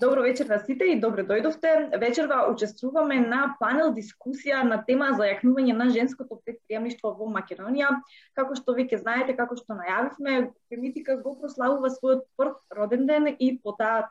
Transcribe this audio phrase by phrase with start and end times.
[0.00, 1.98] Добро вечер на сите и добро дојдовте.
[2.02, 7.92] Вечерва учествуваме на панел дискусија на тема за јакнување на женското предприемништво во Македонија.
[8.34, 13.54] Како што веќе знаете, како што најавивме, Фемитика го прославува својот прв роден ден и
[13.62, 14.08] по таа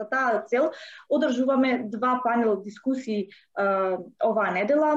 [0.00, 0.70] за таа цел
[1.08, 4.92] одржуваме два панел дискусии оваа недела.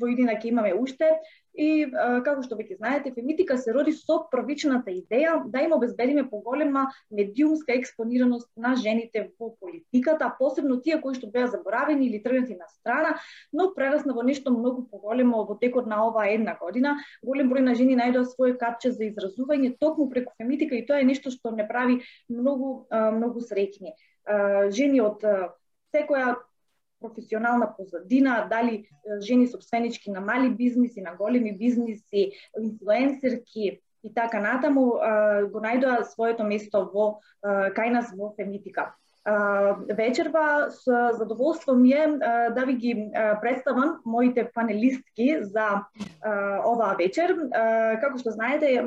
[0.00, 1.14] во иднина ќе имаме уште
[1.54, 6.86] И како што веќе знаете, Фемитика се роди со првичната идеја да им обезбедиме поголема
[7.10, 12.68] медиумска експонираност на жените во политиката, посебно тие кои што беа заборавени или тргнати на
[12.68, 13.16] страна,
[13.52, 16.96] но прерасна во нешто многу поголемо во текот на оваа една година.
[17.22, 21.08] Голем број на жени најдоа своје капче за изразување токму преку Фемитика и тоа е
[21.10, 23.96] нешто што не прави многу многу среќни.
[24.70, 25.24] Жени од
[25.90, 26.36] секоја
[27.00, 28.88] професионална позадина, дали
[29.20, 34.84] жени собственички на мали бизниси, на големи бизниси, инфлуенсерки и така натаму,
[35.52, 38.94] го најдоа своето место во кај нас во Фемитика
[39.88, 42.06] вечерва со задоволство ми е
[42.54, 45.84] да ви ги представам моите панелистки за
[46.66, 47.36] оваа вечер.
[48.00, 48.82] Како што знаете,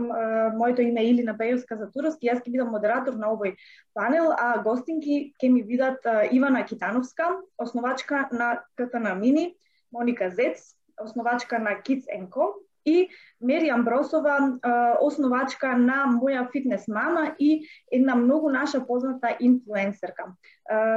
[0.58, 3.56] моето име е Илина Бејовска Затуровски, јас ќе бидам модератор на овој
[3.94, 9.56] панел, а гостинки ќе ми бидат Ивана Китановска, основачка на КТН Мини,
[9.92, 12.54] Моника Зец, основачка на Kids Co
[12.86, 13.10] и
[13.42, 14.60] Мери Амбросова,
[15.02, 20.24] основачка на Моја фитнес мама и една многу наша позната инфлуенсерка.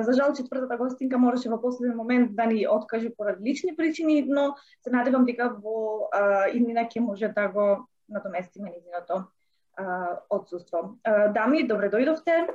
[0.00, 4.54] За жал, четвртата гостинка мораше во последен момент да ни откаже по различни причини, но
[4.82, 6.08] се надевам дека во
[6.54, 9.24] иднина ќе може да го надоместиме низиното
[10.30, 10.96] отсуство.
[11.34, 12.46] Дами, добре дојдовте.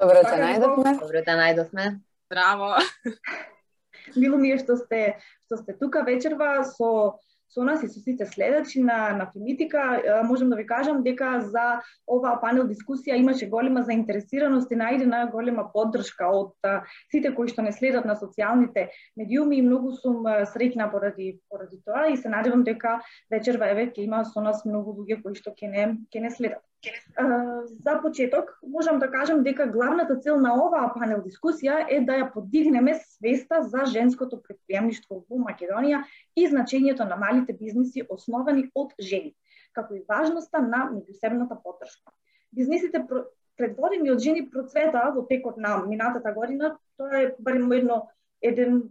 [0.00, 0.98] Добро те најдовме.
[1.00, 2.00] Добро те најдовме.
[2.30, 2.74] Браво.
[4.16, 7.20] Мило ми е што сте што сте тука вечерва со
[7.54, 10.02] со нас и со сите следачи на, на Фемитика.
[10.24, 15.68] Можам да ви кажам дека за оваа панел дискусија имаше голема заинтересираност и најдена голема
[15.72, 16.52] поддршка од
[17.12, 22.08] сите кои што не следат на социјалните медиуми и многу сум среќна поради поради тоа
[22.10, 22.98] и се надевам дека
[23.30, 26.62] вечерва еве ќе има со нас многу луѓе кои што ќе не ќе не следат.
[27.84, 32.32] За почеток, можам да кажам дека главната цел на оваа панел дискусија е да ја
[32.32, 36.02] подигнеме свеста за женското предприемништво во Македонија
[36.36, 39.34] и значењето на малите бизниси основани од жени,
[39.72, 42.12] како и важноста на меѓусебната поддршка.
[42.52, 43.04] Бизнисите
[43.56, 48.04] предводени од жени процветаа во текот на минатата година, тоа е барем едно
[48.44, 48.82] еден,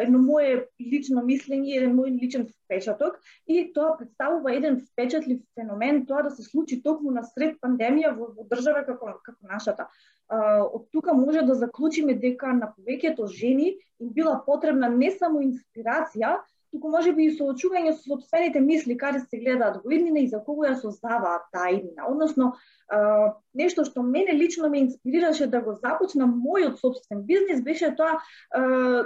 [0.00, 6.24] едно мое лично мислење, еден мој личен впечаток и тоа представува еден впечатлив феномен, тоа
[6.24, 9.88] да се случи токму на сред пандемија во, во држава како, како нашата.
[10.30, 16.38] Од тука може да заклучиме дека на повеќето жени им била потребна не само инспирација,
[16.74, 20.40] туку може би и соочување со собствените мисли каде се гледаат во иднина и за
[20.42, 22.08] кого ја создаваат таа иднина.
[22.10, 22.54] Односно,
[22.88, 28.18] а, нешто што мене лично ме инспирираше да го започнам мојот собствен бизнис беше тоа
[28.50, 29.04] а,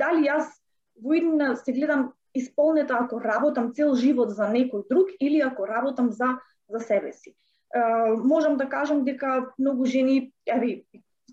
[0.00, 0.48] дали јас
[0.96, 6.10] во иднина се гледам исполнета ако работам цел живот за некој друг или ако работам
[6.10, 6.38] за
[6.68, 7.34] за себе си.
[7.76, 10.84] Uh, можам да кажам дека многу жени, еви,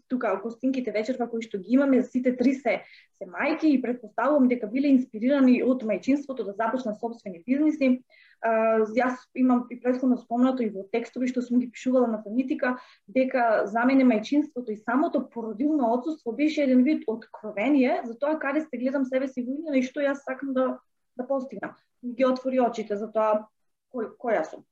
[0.07, 2.81] тука костинките вечерва кои што ги имаме, сите три се
[3.15, 8.03] се мајки и предпоставувам дека биле инспирирани од мајчинството да започнат собствени бизниси.
[8.45, 12.75] јас имам и претходно спомнато и во текстови што сум ги пишувала на фонетика,
[13.07, 18.61] дека за мене мајчинството и самото породилно отсутство беше еден вид откровение за тоа каде
[18.61, 20.79] се гледам себе си во и што јас сакам да
[21.17, 21.75] да постигнам.
[22.03, 23.47] Ги отвори очите за тоа
[23.93, 24.65] кој, која сум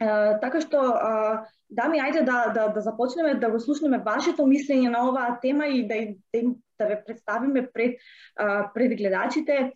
[0.00, 0.80] така што,
[1.68, 5.86] дами, ајде да, да, да започнеме да го слушнеме вашето мислење на оваа тема и
[5.86, 6.00] да,
[6.32, 8.00] да, да ве представиме пред,
[8.74, 9.72] пред гледачите.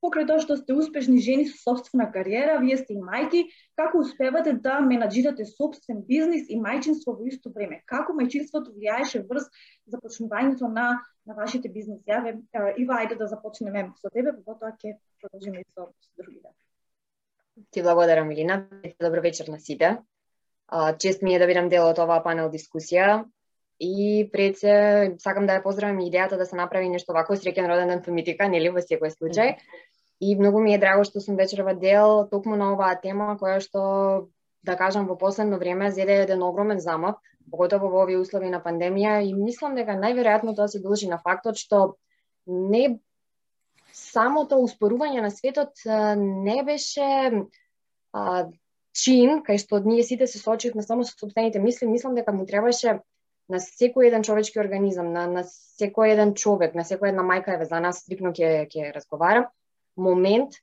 [0.00, 3.42] Покрај тоа што сте успешни жени со собствена кариера, вие сте и мајки,
[3.76, 7.82] како успевате да менаџирате собствен бизнис и мајчинство во исто време?
[7.84, 9.50] Како мајчинството влијаеше врз
[9.92, 10.88] започнувањето на,
[11.28, 12.08] на вашите бизнеси?
[12.08, 12.38] Јаве,
[12.80, 16.48] Ива, ајде да започнеме со тебе, потоа ќе продолжиме и со, со другите.
[16.48, 16.69] Да.
[17.70, 18.66] Ти благодарам, Илина.
[19.02, 19.98] Добро вечер на сите.
[20.98, 23.24] Чест ми е да бидам дел од оваа панел дискусија
[23.82, 24.74] и пред се
[25.18, 28.70] сакам да ја поздравам идејата да се направи нешто вако среќен роден ден фемитика, нели
[28.70, 29.56] во секој случај.
[30.20, 34.30] И многу ми е драго што сум вечерва дел токму на оваа тема која што
[34.62, 37.18] да кажам во последно време зеде еден огромен замав,
[37.50, 41.58] поготово во овие услови на пандемија и мислам дека најверојатно тоа се должи на фактот
[41.58, 41.96] што
[42.46, 43.00] не
[44.12, 45.84] самото успорување на светот
[46.18, 47.06] не беше
[48.12, 48.48] а,
[48.92, 52.98] чин, кај што ние сите се соочивме само со собствените мисли, мислам дека му требаше
[53.50, 57.66] на секој еден човечки организам, на, на секој еден човек, на секој една мајка, еве
[57.66, 59.48] за нас стрикно ќе ќе разговарам,
[59.96, 60.58] момент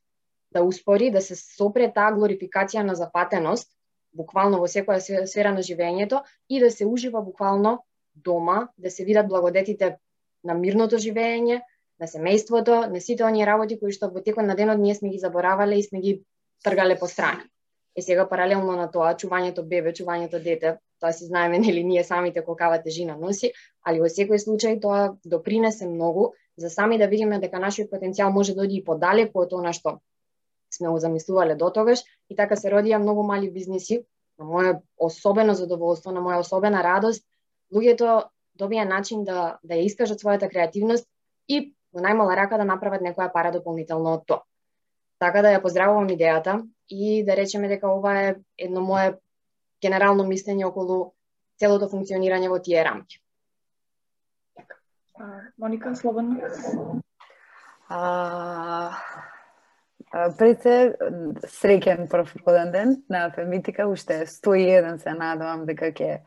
[0.52, 3.72] да успори, да се сопре таа глорификација на запатеност
[4.16, 7.84] буквално во секоја сфера на живењето и да се ужива буквално
[8.16, 9.98] дома, да се видат благодетите
[10.44, 11.62] на мирното живење,
[12.00, 15.20] на семејството, на сите оние работи кои што во текот на денот ние сме ги
[15.20, 16.24] заборавале и сме ги
[16.64, 17.44] тргале по страни.
[17.96, 22.44] Е сега паралелно на тоа, чувањето бебе, чувањето дете, тоа си знаеме нели ние самите
[22.46, 23.52] колкава тежина носи,
[23.86, 28.54] али во секој случај тоа допринесе многу за сами да видиме дека нашиот потенцијал може
[28.54, 30.00] да оди и подалеку од она што
[30.74, 34.04] сме го замислувале до тогаш и така се родија многу мали бизниси,
[34.38, 37.24] на моје особено задоволство, на моја особена радост,
[37.74, 38.30] луѓето
[38.60, 41.08] добија начин да да ја искажат својата креативност
[41.48, 44.44] и во најмала рака да направат некоја пара дополнително од тоа.
[45.18, 46.60] Така да ја поздравувам идејата
[46.94, 49.16] и да речеме дека ова е едно мое
[49.82, 51.16] генерално мислење околу
[51.58, 53.18] целото функционирање во тие рамки.
[55.58, 57.02] Моника, слободно.
[57.90, 58.92] А,
[60.38, 60.76] пред се
[61.58, 66.20] среќен прв роден ден на Фемитика, уште 101 се надевам дека ќе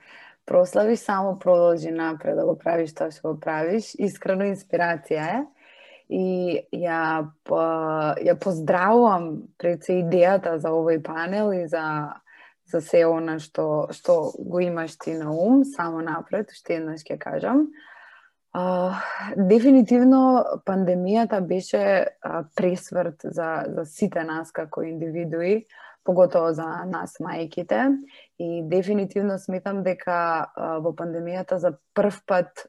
[0.50, 3.94] прославиш, само продолжи напред да го правиш тоа што го правиш.
[3.98, 5.40] Искрено инспирација е.
[6.10, 7.30] И ја,
[8.26, 9.28] ја поздравувам
[9.58, 12.18] пред се идејата за овој панел и за
[12.70, 17.18] за се она што што го имаш ти на ум, само напред, уште еднаш ќе
[17.18, 17.68] кажам.
[18.52, 18.98] А,
[19.36, 21.82] дефинитивно пандемијата беше
[22.22, 25.64] а, пресврт за, за сите нас како индивидуи,
[26.04, 27.96] поготово за нас мајките.
[28.38, 32.66] И дефинитивно сметам дека во пандемијата за прв пат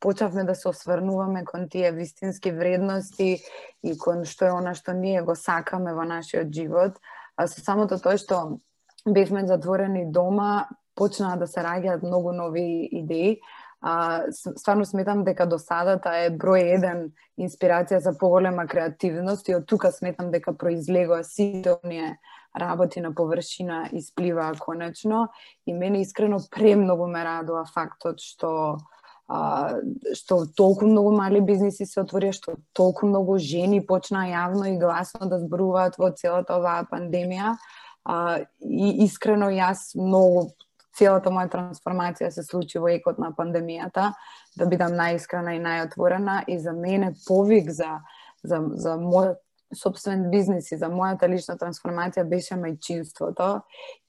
[0.00, 3.38] почавме да се осврнуваме кон тие вистински вредности
[3.82, 6.98] и кон што е она што ние го сакаме во нашиот живот,
[7.36, 8.60] а со самото тоа што
[9.06, 13.40] бевме затворени дома, почнаа да се раѓаат многу нови идеи,
[13.82, 17.08] а, стварно сметам дека до садата е број еден
[17.40, 22.18] инспирација за поголема креативност и од тука сметам дека произлегоа сите оние
[22.58, 25.28] работи на површина испливаа конечно
[25.66, 28.78] и мене искрено премногу ме радува фактот што
[29.28, 29.80] а,
[30.14, 35.28] што толку многу мали бизниси се отворија, што толку многу жени почнаа јавно и гласно
[35.30, 37.56] да зборуваат во целата оваа пандемија.
[38.04, 40.50] А, и искрено јас многу
[40.96, 44.10] целата моја трансформација се случи во екот на пандемијата,
[44.56, 48.02] да бидам најискрена и најотворена и за мене повик за
[48.42, 49.38] за за мојот
[49.74, 53.62] собствен бизнес и за мојата лична трансформација беше мајчинството.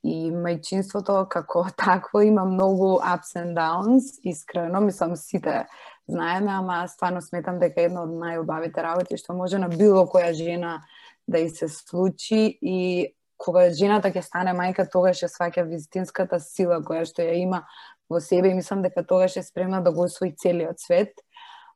[0.03, 5.65] И мајчинството како такво има многу ups and downs, искрено, мислам сите
[6.07, 10.33] знаеме, ама стварно сметам дека е една од најубавите работи што може на било која
[10.35, 10.81] жена
[11.27, 16.81] да и се случи и кога жената ќе стане мајка, тогаш ќе сваќа вистинската сила
[16.83, 17.63] која што ја има
[18.09, 18.51] во себе.
[18.51, 21.11] И мислам дека тогаш е спремна да го освои целиот свет.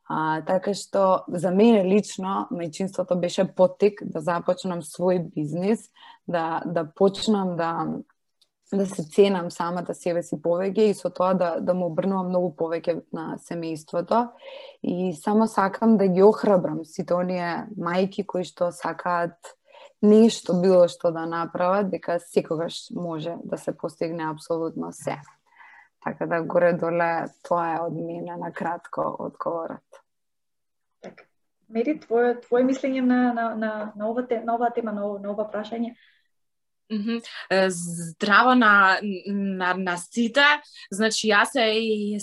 [0.07, 5.89] А, така што за мене лично мајчинството беше потик да започнам свој бизнис,
[6.27, 7.71] да да почнам да
[8.73, 12.27] да се ценам самата да себе си повеќе и со тоа да, да му обрнувам
[12.27, 14.27] многу повеќе на семејството.
[14.83, 19.55] И само сакам да ги охрабрам сите оние мајки кои што сакаат
[20.01, 25.15] нешто било што да направат, дека секогаш може да се постигне апсолутно се.
[26.07, 30.03] Така да горе доле тоа е од мене на кратко одговорот.
[31.03, 31.23] Така.
[31.69, 35.19] Мери, твое твое мислење на на на на ова тема, на ова тема, на ова,
[35.19, 35.95] на ова прашање?
[36.91, 37.19] Mm -hmm.
[37.67, 40.47] Здраво на, на, на сите.
[40.91, 41.65] Значи, јас се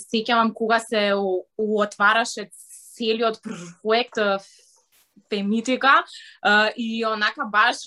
[0.01, 1.13] сеќавам кога се
[1.57, 2.49] отвараше
[2.97, 4.17] целиот проект
[5.29, 6.03] фемитика
[6.77, 7.77] и онака баш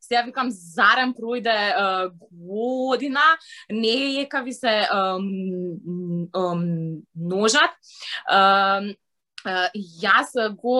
[0.00, 3.20] сега викам зарем пројде година,
[3.70, 4.88] не е ви се
[7.14, 7.70] ножат.
[10.02, 10.76] Јас го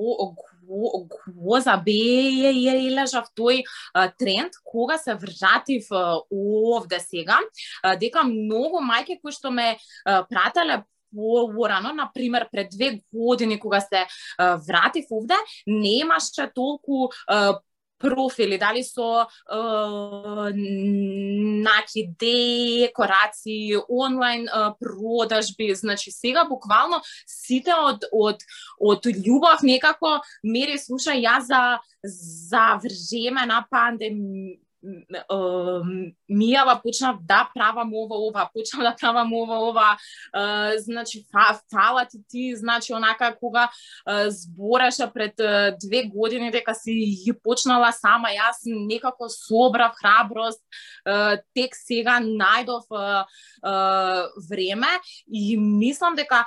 [0.00, 3.64] го, го, го забележав тој
[4.18, 5.90] тренд кога се вратив
[6.30, 7.38] овде сега,
[7.98, 14.06] дека многу мајки кои што ме прателе порано, на пример пред две години кога се
[14.38, 15.34] вратив овде,
[15.66, 17.08] немаше толку
[18.00, 19.26] профили, дали со е,
[21.62, 24.50] наки декорации, онлайн е,
[24.80, 28.42] продажби, значи сега буквално сите од од
[28.80, 31.62] од љубов некако мери слуша ја за
[32.02, 34.69] за време на пандемија
[36.30, 39.98] мијава почнав да правам ова, ова, почнав да правам ова, ова,
[40.76, 43.70] значи, фа, фала ти ти, значи, онака, кога
[44.08, 45.34] uh, пред
[45.80, 46.92] две години дека си
[47.24, 50.60] ги почнала сама, јас некако собрав храброст,
[51.54, 52.86] тек сега најдов
[54.50, 54.92] време
[55.32, 56.44] и мислам дека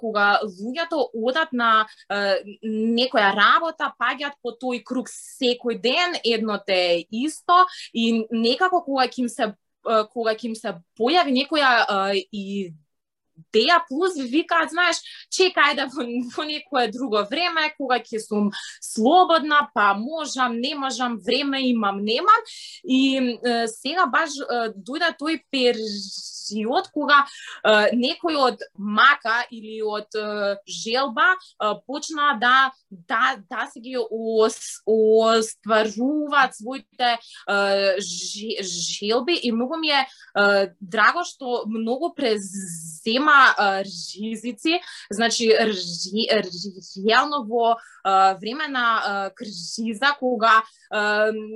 [0.00, 1.86] кога луѓето одат на
[2.64, 9.24] некоја работа, паѓаат по тој круг секој ден, едното е исто, и некако кога ќе
[9.24, 9.52] им се
[10.12, 11.70] кога ќе им се појави некоја
[12.32, 12.85] и идеја
[13.88, 15.00] плюс викаат, знаеш,
[15.32, 18.50] чекај да во, во некое друго време, кога ќе сум
[18.80, 22.40] слободна, па можам, не можам, време имам, немам.
[22.84, 27.28] И е, сега баш е, дојде тој период кога е,
[27.96, 31.36] некој од мака или од е, желба е,
[31.86, 33.96] почна да да да се ги
[34.86, 37.18] остваруваат своите е,
[38.62, 43.54] желби и многу ми е, е драго што многу презема има
[43.84, 44.80] ризици,
[45.10, 45.50] значи
[47.08, 47.76] реално во
[48.40, 50.62] време на криза кога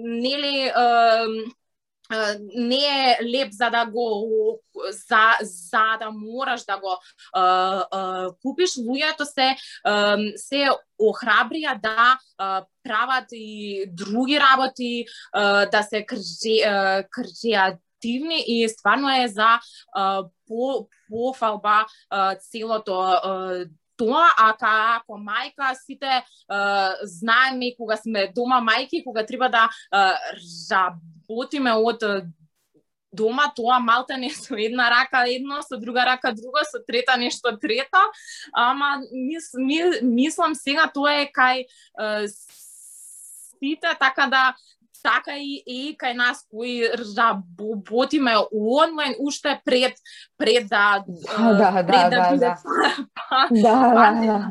[0.05, 0.73] нели
[2.55, 4.61] не е леп за да го
[4.91, 6.99] за за да мораш да го
[7.33, 7.43] а,
[7.91, 15.83] а, купиш луѓето се а, се охрабрија да а, прават и други работи а, да
[15.83, 19.61] се креативни активни и стварно е за
[19.93, 21.87] а, по пофалба
[22.41, 22.97] целото
[24.01, 26.23] тоа, а како мајка сите
[27.05, 30.17] знаеме кога сме дома мајки, кога треба да а,
[30.71, 32.01] работиме од
[33.13, 37.57] дома тоа малте не со една рака едно, со друга рака друго, со трета нешто
[37.59, 37.99] трето,
[38.55, 41.67] ама мис, мис, мислам сега тоа е кај
[42.31, 44.55] сите, така да
[45.03, 49.95] така и и кај нас кои работиме онлайн уште пред
[50.39, 52.57] пред да да да пред да, да, да.
[53.15, 54.49] па, да, па, да,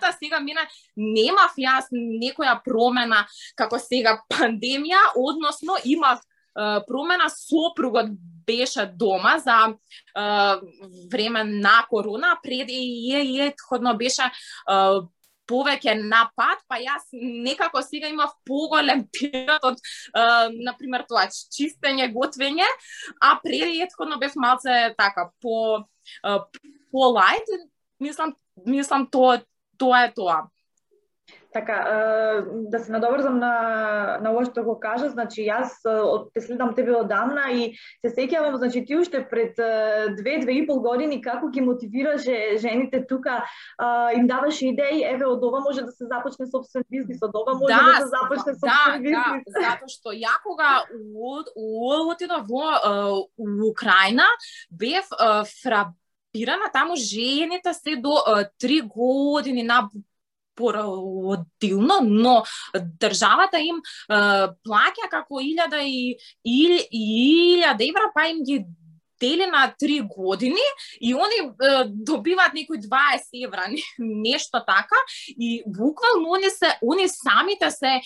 [0.00, 0.12] да.
[0.18, 0.64] Сега мина
[0.96, 3.26] немав јас некоја промена
[3.56, 6.20] како сега пандемија, односно имав
[6.86, 8.06] промена сопругот
[8.46, 9.74] беше дома за
[10.18, 10.60] uh,
[11.12, 14.22] време на корона, пред и етходно беше
[14.70, 15.08] uh,
[15.48, 19.82] повеќе напад, па јас некако сега имав поголем период од,
[20.58, 22.66] на пример, тоа чистење, готвење,
[23.20, 25.84] а предходно бев малце така по
[26.92, 27.48] по лајт,
[28.00, 29.40] мислам мислам тоа
[29.78, 30.46] тоа е тоа.
[31.56, 33.52] Така, да се надоврзам на,
[34.20, 35.72] на ова што го кажа, значи јас
[36.34, 37.70] те следам тебе одамна и
[38.04, 39.56] се сеќавам, значи ти уште пред
[40.18, 43.38] две, две и пол години како ги мотивираше жените тука,
[44.12, 47.72] им даваше идеи, еве од ова може да се започне собствен бизнис, од ова може
[47.72, 49.56] да, да се започне да, собствен да, бизнис.
[49.56, 50.84] Да, затоа што ја кога
[52.12, 52.68] отидов во
[53.70, 54.28] Украина,
[54.68, 55.08] бев
[55.62, 58.20] фрапирана таму жените се до
[58.60, 59.88] три години на
[60.56, 62.42] породилно, но
[62.74, 64.18] државата им е,
[64.66, 66.58] плаќа како 1000 и, и,
[66.90, 68.64] и 1000 евра, па им ги
[69.20, 70.66] дели на три години
[71.00, 73.64] и они е, добиваат некои 20 евра,
[73.98, 74.96] нешто така
[75.28, 78.00] и буквално они се они самите се е,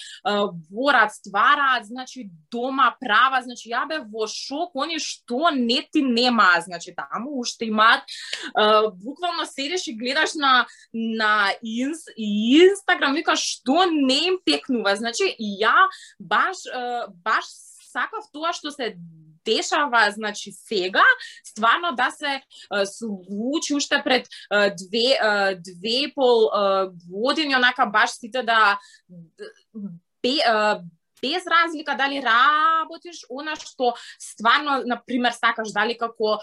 [0.71, 6.61] борат, ствараат, значи дома права, значи ја бе во шок, они што не ти нема,
[6.61, 13.87] значи таму уште имаат е, буквално седеш и гледаш на на инс, Инстаграм вика што
[13.91, 15.89] не им пекнува, значи ја
[16.21, 17.45] баш е, баш
[17.91, 18.95] сакав тоа што се
[19.51, 21.05] дешава значи сега
[21.45, 22.43] стварно да се
[22.85, 25.19] случи уште пред две
[25.59, 26.51] две и пол
[27.11, 28.79] години онака баш сите да
[30.23, 30.37] бе,
[31.23, 36.39] без разлика дали работиш она што стварно на пример сакаш дали како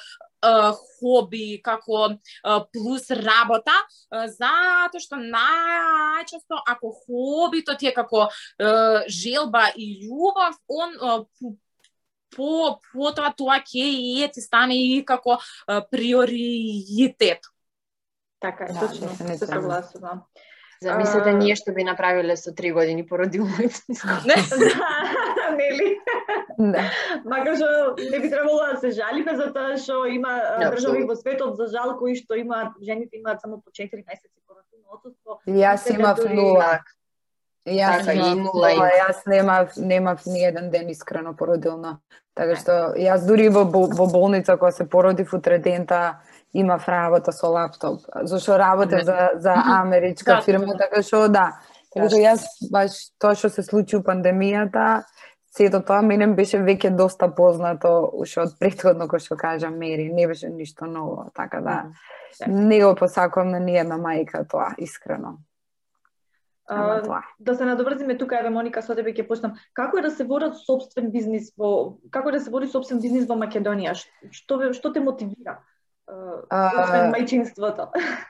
[1.00, 2.18] хоби, како
[2.74, 3.74] плюс работа,
[4.12, 8.28] затоа што најчесто ако хобито ти е како
[9.10, 11.26] желба и љубов, он
[12.36, 15.40] по потоа тоа ќе и ти стане и како
[15.92, 17.48] приоритет.
[18.40, 20.22] Така е, да, точно, се согласувам.
[20.82, 24.22] Замислете ние што би направиле со три години породилница.
[24.30, 25.98] да, нели?
[26.58, 26.84] Да.
[27.26, 31.58] Макар што не би требало да се жалиме за тоа што има држави во светот
[31.58, 35.42] за жал кои што имаат жените имаат само по 4 месеци породилно отсуство.
[35.50, 36.84] Јас имав нула.
[37.68, 41.98] Јас така, и нула, јас немав немав ни еден ден искрено породилно.
[42.38, 46.20] Така што јас дури во во болница кога се породив утре дента
[46.54, 50.78] имав работа со лаптоп, зашто работев за за америчка да, фирма, да.
[50.78, 51.60] така што да.
[51.94, 55.04] Така што јас баш тоа што се случи у пандемијата,
[55.58, 60.28] сето тоа мене беше веќе доста познато уште од претходно кој што кажам Мери, не
[60.28, 61.84] беше ништо ново, така да
[62.48, 65.38] не го посакувам на ниједна мајка тоа, искрено.
[66.68, 69.56] А, да се надоврзиме тука, еве Моника, со тебе ќе почнам.
[69.74, 73.28] Како е да се води собствен бизнис во како е да се води собствен бизнис
[73.30, 73.96] во Македонија?
[74.32, 75.62] Што што те мотивира?
[76.08, 77.88] Освен мајчинството.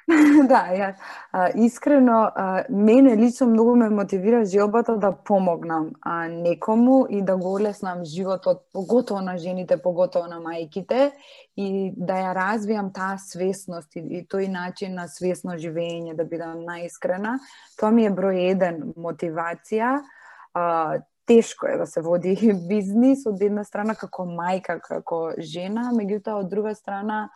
[0.51, 0.89] да, ја,
[1.31, 7.37] а, искрено, а, мене лично многу ме мотивира желбата да помогнам а, некому и да
[7.37, 11.11] го олеснам животот, поготово на жените, поготово на мајките,
[11.57, 16.65] и да ја развијам таа свесност и, и тој начин на свесно живење, да бидам
[16.65, 17.39] наискрена.
[17.77, 20.01] Тоа ми е број еден мотивација.
[20.53, 22.33] А, тешко е да се води
[22.69, 27.27] бизнис од една страна како мајка, како жена, меѓутоа од друга страна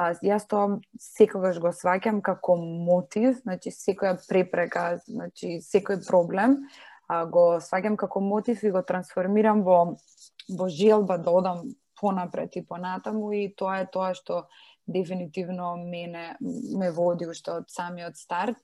[0.00, 6.56] А, јас тоа секогаш го сваќам како мотив, значи секоја препрека, значи секој проблем,
[7.04, 9.80] а, го сваќам како мотив и го трансформирам во
[10.50, 11.60] во желба да одам
[12.00, 14.46] понапред и понатаму и тоа е тоа што
[14.86, 18.56] дефинитивно мене ме води уште од самиот старт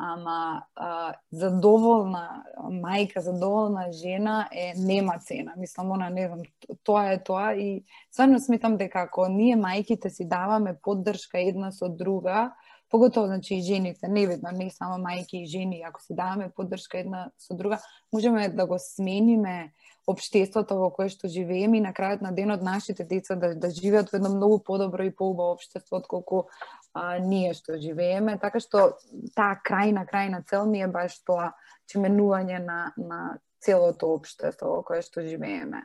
[0.00, 5.52] ама а, задоволна мајка, задоволна жена е нема цена.
[5.56, 6.42] Мислам, она не знам,
[6.82, 11.88] тоа е тоа и стварно сметам дека ако ние мајките си даваме поддршка една со
[11.88, 12.52] друга,
[12.90, 16.98] поготово значи и жените, не видно, не само мајки и жени, ако си даваме поддршка
[16.98, 17.78] една со друга,
[18.12, 19.72] можеме да го смениме
[20.12, 24.12] обштеството во кое што живееме и на крајот на денот нашите деца да, да живеат
[24.12, 26.48] во едно многу подобро и поубаво обштество отколку
[26.94, 28.96] а, ние што живееме, така што
[29.36, 31.52] таа крајна крајна цел ми е баш тоа
[31.90, 35.84] чеменување на на целото општество во кое што живееме.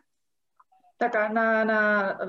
[0.97, 1.79] Така, на, на,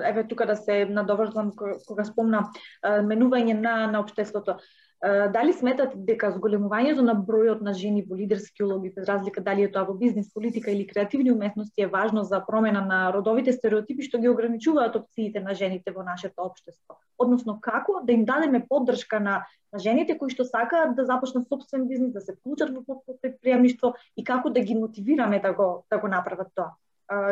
[0.09, 2.49] еве тука да се надоврзам кога спомна
[2.83, 4.59] менување на, на обштеството.
[5.05, 9.71] Дали сметат дека зголемувањето на бројот на жени во лидерски улоги, без разлика дали е
[9.73, 14.19] тоа во бизнес, политика или креативни уметности, е важно за промена на родовите стереотипи што
[14.19, 16.97] ги ограничуваат опциите на жените во нашето општество?
[17.19, 21.87] Односно, како да им дадеме поддршка на, на жените кои што сакаат да започнат собствен
[21.89, 26.09] бизнес, да се вклучат во предприемништво и како да ги мотивираме да го, да го
[26.09, 26.73] направат тоа?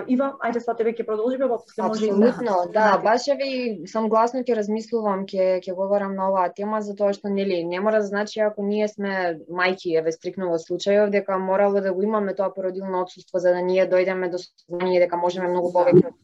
[0.06, 4.04] Ива, ајде со тебе ќе продолжиме, па после може Апсолутно, да, да, баш ви сам
[4.08, 8.06] гласно ќе размислувам, ќе ќе говорам на оваа тема затоа што нели не мора да
[8.06, 12.52] значи ако ние сме мајки, еве стрикно во случајов дека морало да го имаме тоа
[12.54, 15.78] породилно отсуство за да ние дојдеме до сознание дека можеме многу да.
[15.80, 16.14] повеќе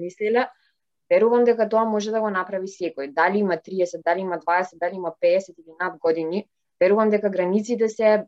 [0.00, 0.46] мислеле.
[1.12, 3.12] Верувам дека тоа може да го направи секој.
[3.12, 6.46] Дали има 30, дали има 20, дали има 50 или над години,
[6.80, 8.24] верувам дека границите се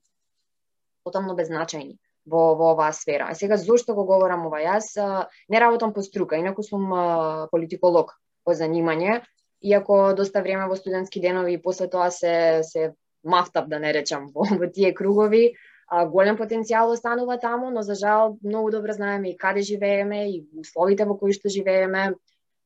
[1.04, 1.96] тотално беззначајни
[2.30, 3.28] во, во оваа сфера.
[3.30, 4.62] А сега зошто го говорам ова?
[4.62, 8.14] Јас а, не работам по струка, инаку сум а, политиколог
[8.44, 9.20] по занимање,
[9.60, 12.92] иако доста време во студентски денови и после тоа се се
[13.24, 15.54] мафтав да не речам во, во тие кругови,
[15.88, 20.46] а, голем потенцијал останува таму, но за жал многу добро знаеме и каде живееме и
[20.56, 22.14] условите во кои што живееме.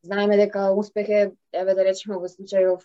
[0.05, 2.85] Знаеме дека успех е, еве да речеме во случајов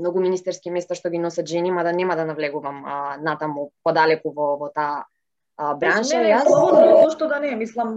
[0.00, 4.56] многу министерски места што ги носат жени, мада нема да навлегувам а, натаму подалеку во,
[4.56, 5.04] во таа
[5.76, 6.16] бранша.
[6.16, 6.46] Не, не, јас...
[6.48, 7.92] слободно, зошто да не, мислам,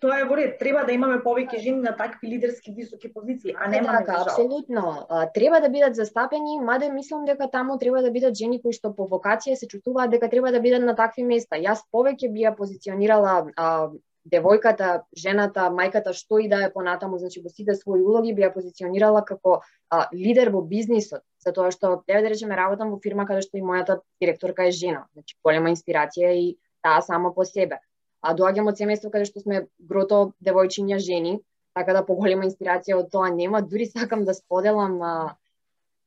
[0.00, 3.68] тоа е во ред, треба да имаме повеќе жени на такви лидерски високи позиции, а
[3.68, 5.06] нема така, апсолутно.
[5.34, 9.08] Треба да бидат застапени, маде мислам дека таму треба да бидат жени кои што по
[9.10, 11.60] вокација се чувствуваат дека треба да бидат на такви места.
[11.60, 13.90] Јас повеќе би ја позиционирала а,
[14.24, 18.52] девојката, жената, мајката, што и да е понатаму, значи во сите своји улоги би ја
[18.54, 23.44] позиционирала како а, лидер во бизнисот, затоа што еве да речеме работам во фирма каде
[23.44, 27.80] што и мојата директорка е жена, значи голема инспирација и таа само по себе.
[28.24, 31.38] А доаѓам од семејство каде што сме грото девојчиња жени,
[31.76, 35.14] така да поголема инспирација од тоа нема, дури сакам да споделам а,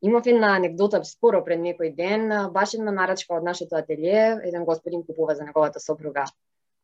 [0.01, 5.01] Имав една анекдота скоро пред некој ден, баш една нарачка од нашето ателие, еден господин
[5.03, 6.25] купува за неговата сопруга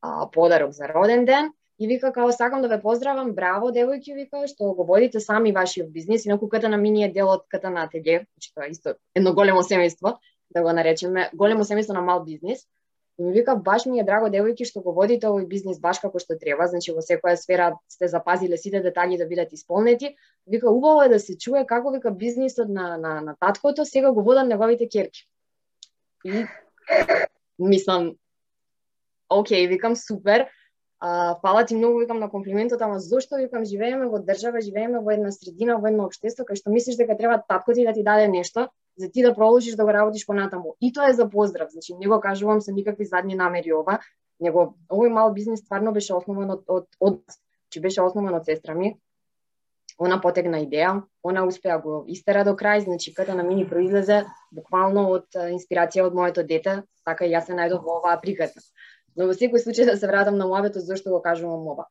[0.04, 4.44] а, подарок за роден ден и вика као сакам да ве поздравам, браво девојки, вика
[4.48, 7.88] што го водите сами вашиот бизнис, инаку ката на мини е дел од ката на
[7.88, 10.18] ателје, значи тоа е исто едно големо семејство,
[10.54, 12.68] да го наречеме, големо семејство на мал бизнис.
[13.20, 16.20] И ми вика баш ми е драго девојки што го водите овој бизнис баш како
[16.20, 20.16] што треба, значи во секоја сфера сте запазиле сите детали да бидат исполнети.
[20.48, 24.24] Вика убаво е да се чуе како вика бизнисот на на на таткото сега го
[24.24, 25.28] водат неговите керки.
[26.26, 26.46] И
[27.60, 28.14] мислам
[29.40, 30.48] окей, викам супер,
[31.00, 35.12] а, фала ти многу, викам на комплиментот, ама зошто викам живееме во држава, живееме во
[35.12, 38.28] една средина, во едно општество кај што мислиш дека треба татко ти да ти даде
[38.28, 40.76] нешто, за ти да продолжиш да го работиш понатаму.
[40.82, 44.00] И тоа е за поздрав, значи не го кажувам со никакви задни намери ова,
[44.40, 47.20] него овој мал бизнис стварно беше основан од од, од
[47.70, 48.96] че беше основан од сестра ми.
[50.00, 55.06] Она потегна идеја, она успеа го истера до крај, значи ката на мини произлезе буквално
[55.12, 58.62] од инспирација од моето дете, така и јас се најдов во оваа приказна.
[59.16, 61.86] Но во секој случај да се вратам на муабето зашто го кажувам ова.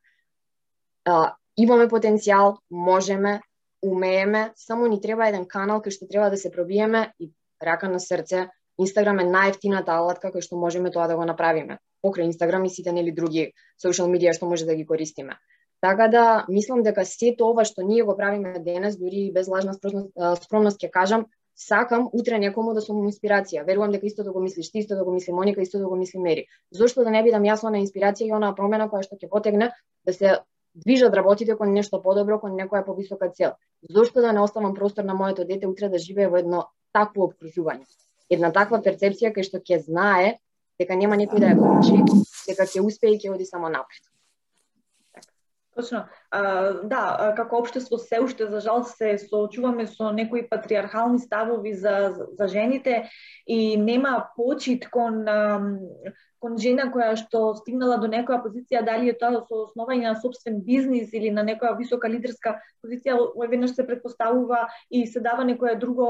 [1.05, 3.41] А, имаме потенцијал, можеме,
[3.83, 7.33] умееме, само ни треба еден канал кој што треба да се пробиеме и
[7.63, 8.49] рака на срце.
[8.79, 11.79] Инстаграм е најефтината алатка кој што можеме тоа да го направиме.
[12.03, 15.39] Покрај Инстаграм и сите нели други социјал медија што може да ги користиме.
[15.83, 19.75] Така да, мислам дека сето ова што ние го правиме денес, дури и без лажна
[19.75, 23.65] скромност, скромност ќе кажам, сакам утре некому да сум инспирација.
[23.67, 26.47] Верувам дека исто го мислиш ти, исто го мисли Моника, исто го мисли Мери.
[26.71, 29.73] Зошто да не бидам јас на инспирација и онаа промена која што ќе потегне
[30.07, 30.39] да се
[30.75, 33.53] движат работите кон нешто подобро, кон некоја повисока цел.
[33.91, 37.85] Зошто да не оставам простор на моето дете утре да живее во едно такво обкружување?
[38.31, 40.39] Една таква перцепција кај што ќе знае
[40.81, 42.01] дека нема некој да ја коучи,
[42.49, 44.12] дека ќе успее и ќе оди само напред.
[45.75, 46.05] Точно.
[46.31, 46.43] А,
[46.85, 52.49] да, како општество се уште за жал се соочуваме со некои патриархални ставови за, за
[52.49, 53.09] жените
[53.47, 55.25] и нема почит кон
[56.43, 60.59] кон жена која што стигнала до некоја позиција, дали е тоа со основање на собствен
[60.67, 66.09] бизнис или на некоја висока лидерска позиција, веднаш се предпоставува и се дава некое друго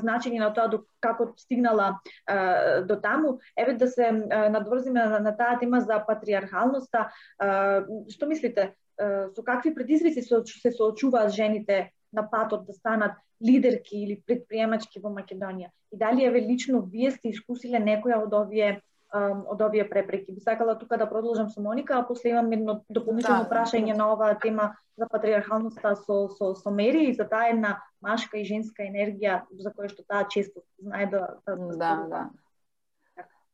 [0.00, 3.38] значење на тоа до како стигнала а, до таму.
[3.60, 7.10] Еве да се надврзиме на, на таа тема за патриархалноста.
[7.38, 8.72] А, што мислите?
[8.98, 15.70] Со какви предизвици се, соочуваат жените на патот да станат лидерки или предприемачки во Македонија?
[15.92, 18.80] И дали еве лично вие сте искусиле некоја од овие
[19.14, 20.32] од овие препреки.
[20.32, 23.98] Би сакала тука да продолжам со Моника, а после имам едно дополнително да, прашање да.
[23.98, 28.44] на оваа тема за патриархалноста со, со, со Мери и за таа една машка и
[28.44, 31.38] женска енергија за која што таа често знае да...
[31.46, 31.96] Да, да.
[32.10, 32.22] да.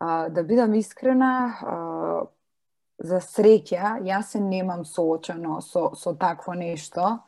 [0.01, 1.75] А, да бидам искрена, а,
[3.01, 7.19] за среќа, јас се немам соочено со, со такво нешто,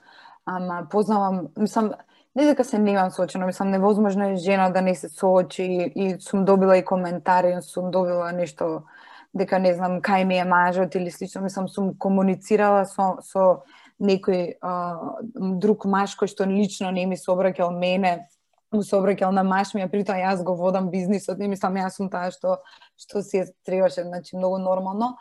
[0.44, 1.92] ама познавам, мислам,
[2.34, 6.44] не дека се немам соочено, мислам невозможно е жена да не се соочи и сум
[6.44, 8.84] добила и коментари, и сум добила нешто
[9.34, 13.64] дека не знам кај ми е мажот или слично, мислам сум комуницирала со со
[14.00, 14.98] некој а,
[15.32, 18.28] друг маж кој што лично не ми се обраќал мене,
[18.72, 22.10] му собраќал на маш ми, а притоа јас го водам бизнисот не мислам јас сум
[22.10, 22.58] таа што
[22.96, 25.16] што си требаше, значи многу нормално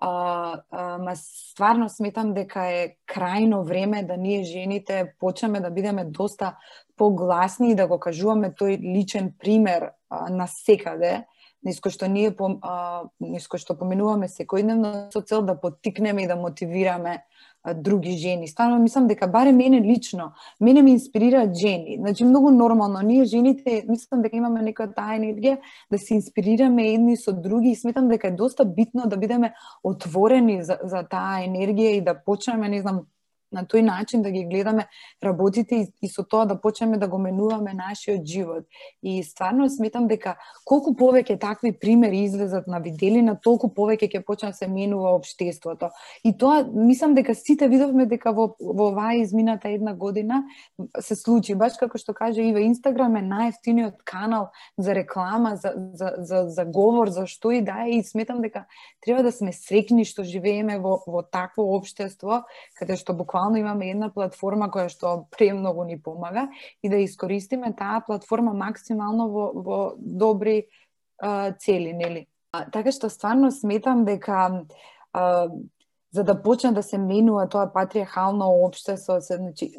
[0.00, 6.04] а, а, ма стварно сметам дека е крајно време да ние жените почнеме да бидеме
[6.04, 6.56] доста
[6.96, 11.26] погласни и да го кажуваме тој личен пример а, на секаде,
[11.62, 16.36] ниско што ние по, а, ниско што поминуваме секојдневно со цел да поттикнеме и да
[16.36, 17.20] мотивираме
[17.74, 18.48] други жени.
[18.48, 21.96] Стварно мислам дека баре мене лично, мене ме инспирираат жени.
[22.00, 25.58] Значи многу нормално, ние жените мислам дека имаме некоја таа енергија
[25.92, 29.52] да се инспирираме едни со други и сметам дека е доста битно да бидеме
[29.84, 33.04] отворени за, за таа енергија и да почнеме, не знам,
[33.52, 34.86] на тој начин да ги гледаме
[35.24, 38.64] работите и, и со тоа да почнеме да го менуваме нашиот живот.
[39.02, 44.50] И стварно сметам дека колку повеќе такви примери излезат на виделина, толку повеќе ќе почне
[44.50, 45.90] да се менува општеството.
[46.24, 50.44] И тоа мислам дека сите видовме дека во во оваа измината една година
[51.00, 56.14] се случи баш како што каже Ива Инстаграм е најефтиниот канал за реклама, за за
[56.18, 58.66] за за говор, за што и да е и сметам дека
[59.00, 62.44] треба да сме среќни што живееме во во такво општество
[62.78, 66.48] каде што буквално буквално имаме една платформа која што премногу ни помага
[66.82, 70.66] и да искористиме таа платформа максимално во, во добри
[71.18, 72.26] а, цели, нели?
[72.52, 74.66] А, така што стварно сметам дека
[75.12, 75.48] а,
[76.12, 79.72] за да почне да се менува тоа патриархално општество, се, значи,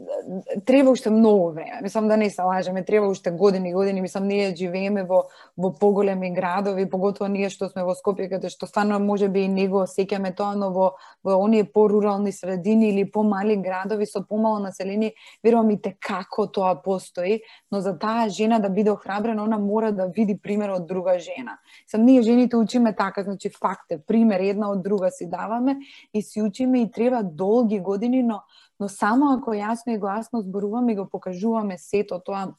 [0.65, 1.79] треба уште многу време.
[1.83, 4.01] Мислам да не се лажеме, треба уште години и години.
[4.01, 5.23] Мислам, ние живееме во,
[5.57, 9.51] во поголеми градови, поготово ние што сме во Скопје, каде што стварно може би и
[9.51, 10.87] него сеќаме тоа, но во,
[11.23, 15.13] во оние порурални средини или помали градови со помало население,
[15.43, 17.41] верувам и те како тоа постои,
[17.71, 21.59] но за таа жена да биде охрабрена, она мора да види пример од друга жена.
[21.87, 25.75] Сам ние жените учиме така, значи факте, пример една од друга си даваме
[26.13, 28.41] и си учиме и треба долги години, но,
[28.79, 32.53] но само ако јасно и гласно зборуваме и го покажуваме сето тоа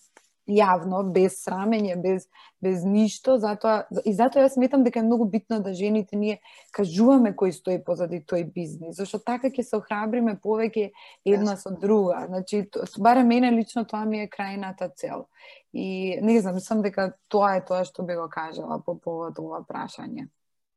[0.49, 2.27] јавно, без срамење, без
[2.63, 6.39] без ништо, затоа и затоа јас сметам дека е многу битно да жените ние
[6.71, 10.93] кажуваме кој стои позади тој бизнис, зашто така ќе се охрабриме повеќе
[11.27, 12.27] една со друга.
[12.29, 15.27] Значи, барем мене лично тоа ми е крајната цел.
[15.73, 19.65] И не знам, мислам дека тоа е тоа што би го кажала по повод ова
[19.67, 20.29] прашање.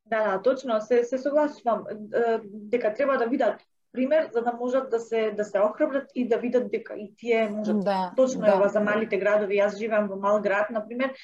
[0.06, 1.84] Да, да, точно, се, се согласувам.
[2.44, 3.60] Дека треба да видат
[3.92, 7.48] пример за да можат да се да се охрабрат и да видат дека и тие
[7.48, 7.84] можат.
[7.84, 8.52] Да, точно да.
[8.52, 9.56] ева за малите градови.
[9.58, 11.14] Јас живеам во мал град на пример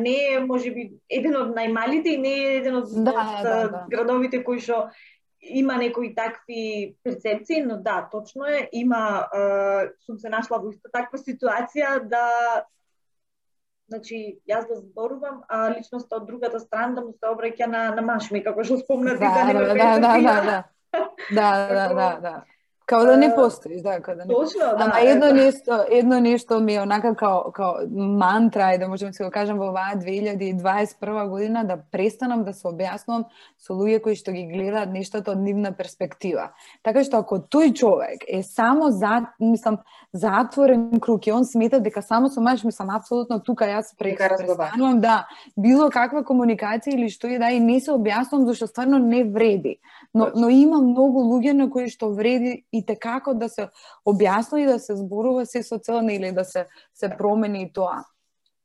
[0.00, 3.82] не е можеби еден од најмалите и не е еден од, да, од да, да.
[3.90, 4.88] градовите кои што
[5.44, 10.88] има некои такви перцепции, но да, точно е, има, е, сум се нашла во иста
[10.92, 12.24] таква ситуација да
[13.94, 18.02] Значи, јас да зборувам, а личноста од другата страна да му се обраќа на, на
[18.02, 20.64] машми, како што спомна да, да, да, да, да, да,
[21.30, 22.32] да, да, да, да.
[22.86, 24.76] Као да не постоиш, да, као да не Точно, да.
[24.78, 29.24] Ама едно нешто, едно нешто ми е онака као, као мантра, и да можеме да
[29.24, 33.24] го кажем во оваа 2021 година, да престанам да се објаснувам
[33.56, 36.52] со луѓе кои што ги гледаат нештото од нивна перспектива.
[36.84, 39.80] Така што ако тој човек е само за, мислам,
[40.12, 45.24] затворен круг и он смета дека само со маж, мислам, апсолутно тука јас престанувам да
[45.56, 49.80] било каква комуникација или што и да и не се објаснувам зашто стварно не вреди.
[50.14, 53.68] Но, но има многу луѓе на кои што вреди и те како да се
[54.08, 58.02] објасни и да се зборува се со цел или да се се промени тоа.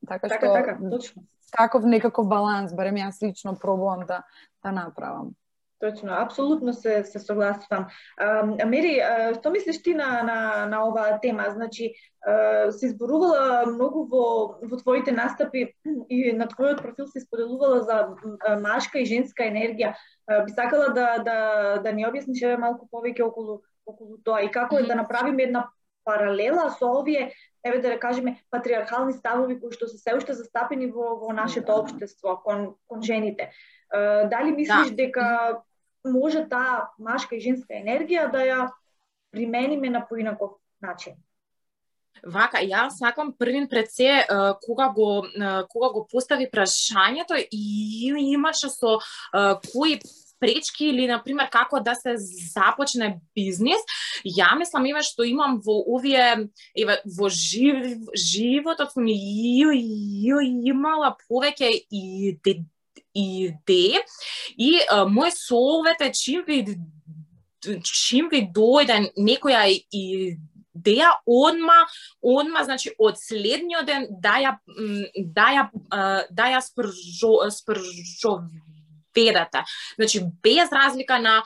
[0.08, 1.24] Така, така што така, точно.
[1.52, 4.24] Таков некаков баланс, барем јас лично пробувам да
[4.64, 5.36] да направам.
[5.80, 7.86] Точно, апсолутно се се согласувам.
[8.18, 11.46] А, Мери, а, што мислиш ти на на на оваа тема?
[11.54, 15.72] Значи, а, се зборувала многу во во твоите настапи
[16.10, 17.98] и на твојот профил се споделувала за
[18.60, 19.96] машка и женска енергија.
[20.28, 21.40] А, би сакала да да
[21.80, 25.68] да ни објасниш еве малку повеќе околу околу тоа и како е да направиме една
[26.06, 31.16] паралела со овие, еве да кажеме, патриархални ставови кои што се се уште застапени во,
[31.20, 33.52] во нашето општество кон, кон жените.
[33.92, 34.96] дали мислиш да.
[34.96, 35.26] дека
[36.06, 38.60] може таа машка и женска енергија да ја
[39.32, 41.18] примениме на поинаков начин?
[42.24, 44.26] Вака, јас сакам првин пред се
[44.66, 45.26] кога го
[45.70, 49.00] кога го постави прашањето и имаше со
[49.72, 50.00] кои
[50.40, 53.82] пречки или на пример како да се започне бизнис,
[54.26, 59.16] ја мислам еве што имам во овие еве во жив, животот ми
[60.72, 62.38] имала повеќе и
[63.14, 64.00] идеи
[64.58, 66.64] и а, мој совет е чим ви
[67.84, 71.88] чим ви дојде некоја идеја одма
[72.22, 74.54] одма значи од следниот ден да ја
[75.36, 75.64] да ја
[76.30, 78.40] да ја спржо спржо
[79.26, 79.64] ведата.
[79.96, 81.44] Значи, без разлика на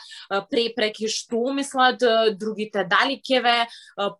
[0.49, 2.03] препреки, што мислат
[2.37, 3.57] другите, дали ќе ве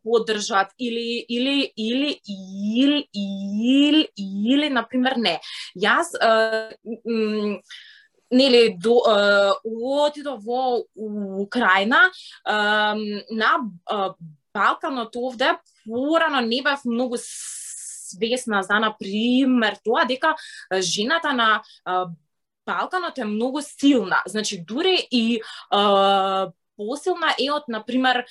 [0.03, 5.39] поддржат или или или или или или например не.
[5.77, 6.13] Јас
[8.33, 8.97] нели до
[10.05, 12.09] отидов во Украина
[12.45, 13.51] на
[14.53, 20.35] Балканот овде порано не бев многу свесна за на пример тоа дека
[20.81, 21.63] жената на
[22.65, 24.21] Балканот е многу силна.
[24.26, 28.26] Значи, дури и а, посилна е од, например,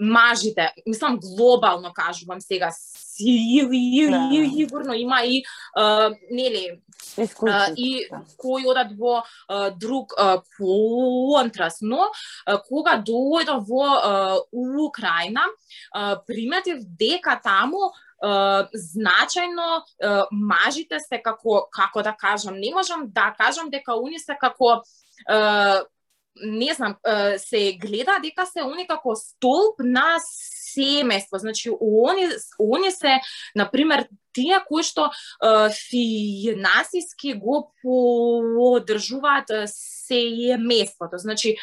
[0.00, 0.72] мажите.
[0.86, 2.70] Мислам, глобално кажувам сега.
[3.16, 4.96] Сигурно да.
[4.96, 5.44] има и,
[6.30, 6.80] нели,
[7.76, 9.22] и кои одат во
[9.78, 10.12] друг
[10.58, 11.78] контраст.
[11.82, 12.10] Но,
[12.68, 14.42] кога дојдов во
[14.88, 15.46] Украина,
[16.26, 17.92] приметив дека таму
[18.24, 19.82] значајно
[20.32, 24.82] мажите се како како да кажам, не можам да кажам дека уни се како
[26.34, 26.96] не знам,
[27.38, 31.38] се гледа дека се они како столб на семејство.
[31.38, 32.26] Значи, они,
[32.58, 33.20] они се,
[33.54, 35.10] например, тие кои што
[35.70, 41.22] финансиски го поддржуваат семејството.
[41.22, 41.54] Значи,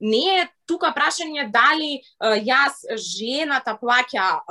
[0.00, 4.42] не е тука прашање дали јас жената плаќа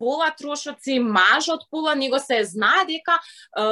[0.00, 3.64] пола трошоци, мажот пола, него се знае дека е,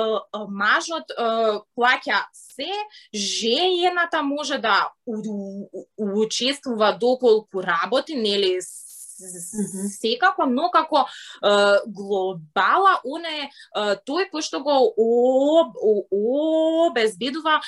[0.53, 1.29] мажот е,
[1.73, 2.69] плаќа се,
[3.15, 4.93] жената може да
[5.97, 11.55] учествува доколку работи, нели секако, но како е,
[11.87, 13.49] глобала, он е,
[14.05, 15.81] тој кој што го об,
[16.13, 17.59] обезбедува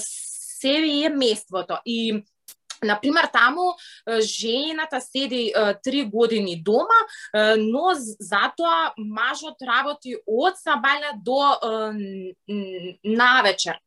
[0.00, 1.78] себе е меството.
[1.84, 2.24] И
[2.82, 3.76] Например, таму
[4.20, 7.00] жената седи три години дома,
[7.56, 11.56] но затоа мажот работи од сабања до
[13.04, 13.80] навечер.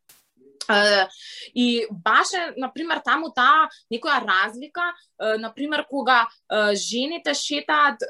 [1.54, 6.28] И баше, например, таму таа некоја разлика, например, кога
[6.74, 8.02] жените шетаат,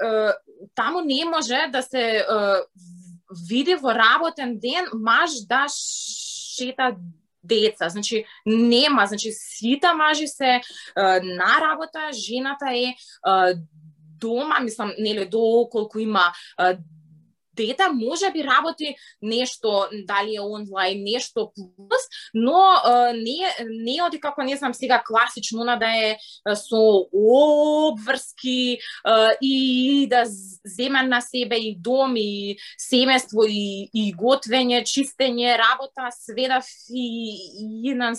[0.76, 2.26] таму не може да се
[3.48, 6.96] види во работен ден маж да шета
[7.50, 7.90] деца.
[7.90, 10.62] Значи, нема, значи, сите мажи се е,
[11.24, 12.96] на работа, жената е, е
[14.20, 16.24] дома, мислам, нели, доколку има
[16.60, 16.78] е,
[17.66, 22.58] дете може би работи нешто, дали е онлайн, нешто плюс, но
[23.14, 23.38] не,
[23.70, 26.18] не оди како, не знам сега, класично на да е
[26.56, 28.80] со обврски
[29.42, 30.24] и да
[30.66, 37.06] земе на себе и дом, и семејство, и, и готвење, чистење, работа, сведав и,
[37.84, 38.14] и на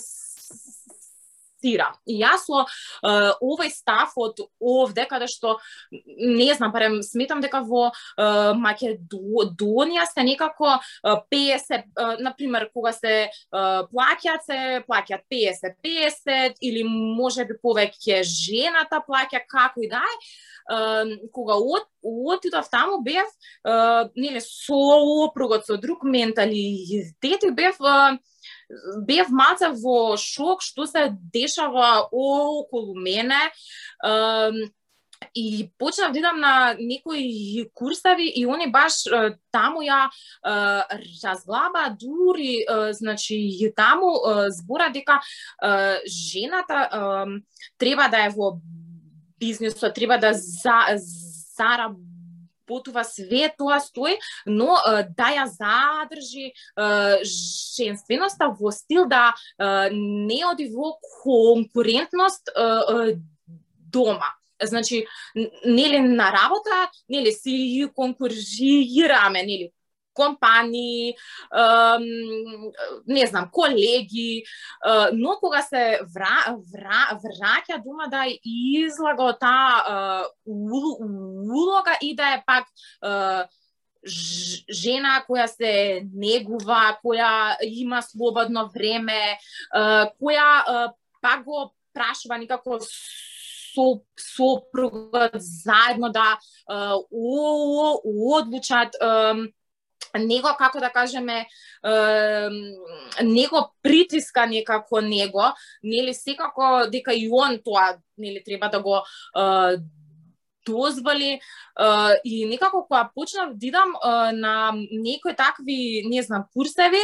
[1.61, 1.93] финансира.
[2.05, 5.57] И јас со е, овој став од овде, каде што,
[5.91, 12.91] не знам, парем, сметам дека во е, Македонија се некако uh, 50, на например, кога
[12.93, 20.01] се uh, плаќаат, се плаќаат 50-50 или може би повеќе жената плаќа, како и да
[20.01, 23.27] е, кога од, отидов таму бев
[24.15, 24.79] нели со
[25.27, 27.77] опругот со друг менталитет и бев
[29.07, 33.39] бев малце во шок што се дешава околу мене
[35.33, 39.05] и почнав да идам на некои курсави и они баш
[39.51, 40.09] таму ја
[40.43, 44.17] разглаба дури значи таму
[44.49, 45.21] збора дека
[46.05, 47.27] жената
[47.77, 48.57] треба да е во
[49.41, 50.97] бизнисот, треба да за,
[52.65, 54.77] потува све тоа стои, но
[55.17, 56.53] да ја задржи
[57.25, 59.33] женственоста во стил да
[59.91, 62.49] не оди во конкурентност
[63.91, 64.33] дома.
[64.63, 65.07] Значи,
[65.65, 69.71] нели на работа, нели си конкурираме, нели
[70.21, 71.15] компании,
[73.07, 74.43] не знам, колеги,
[75.13, 82.65] но кога се вра, вра, враќа дума да излага таа улога и да е пак
[84.81, 89.37] жена која се негува, која има слободно време,
[89.73, 96.39] која пак го прашува никако со сопругот заедно да
[97.11, 98.95] одлучат
[100.19, 101.45] него како да кажеме
[103.21, 109.03] него притиска некако него, нели секако дека и он тоа нели треба да го
[110.65, 111.41] дозволи
[112.23, 113.93] и некако кога почнав да идам
[114.33, 117.01] на некои такви, не знам, курсеви,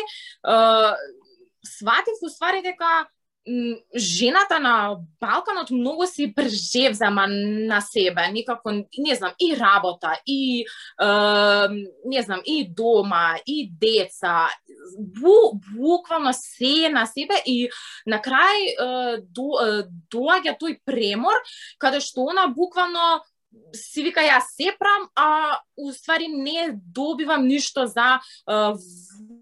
[1.63, 3.08] сватив уствари дека
[3.95, 10.65] жената на Балканот многу си прежевзема на себе, никако не знам, и работа, и
[11.01, 11.05] е,
[12.05, 14.49] не знам, и дома, и деца,
[14.99, 17.69] бу, буквално се на себе и
[18.05, 21.39] на крај е, до, е, доаѓа тој премор
[21.79, 23.23] каде што она буквално
[23.75, 28.75] си вика ја се прам, а уствари не добивам ништо за а,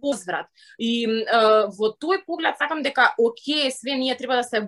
[0.02, 0.48] возврат.
[0.80, 4.68] И а, во тој поглед сакам дека оке, све ние треба да се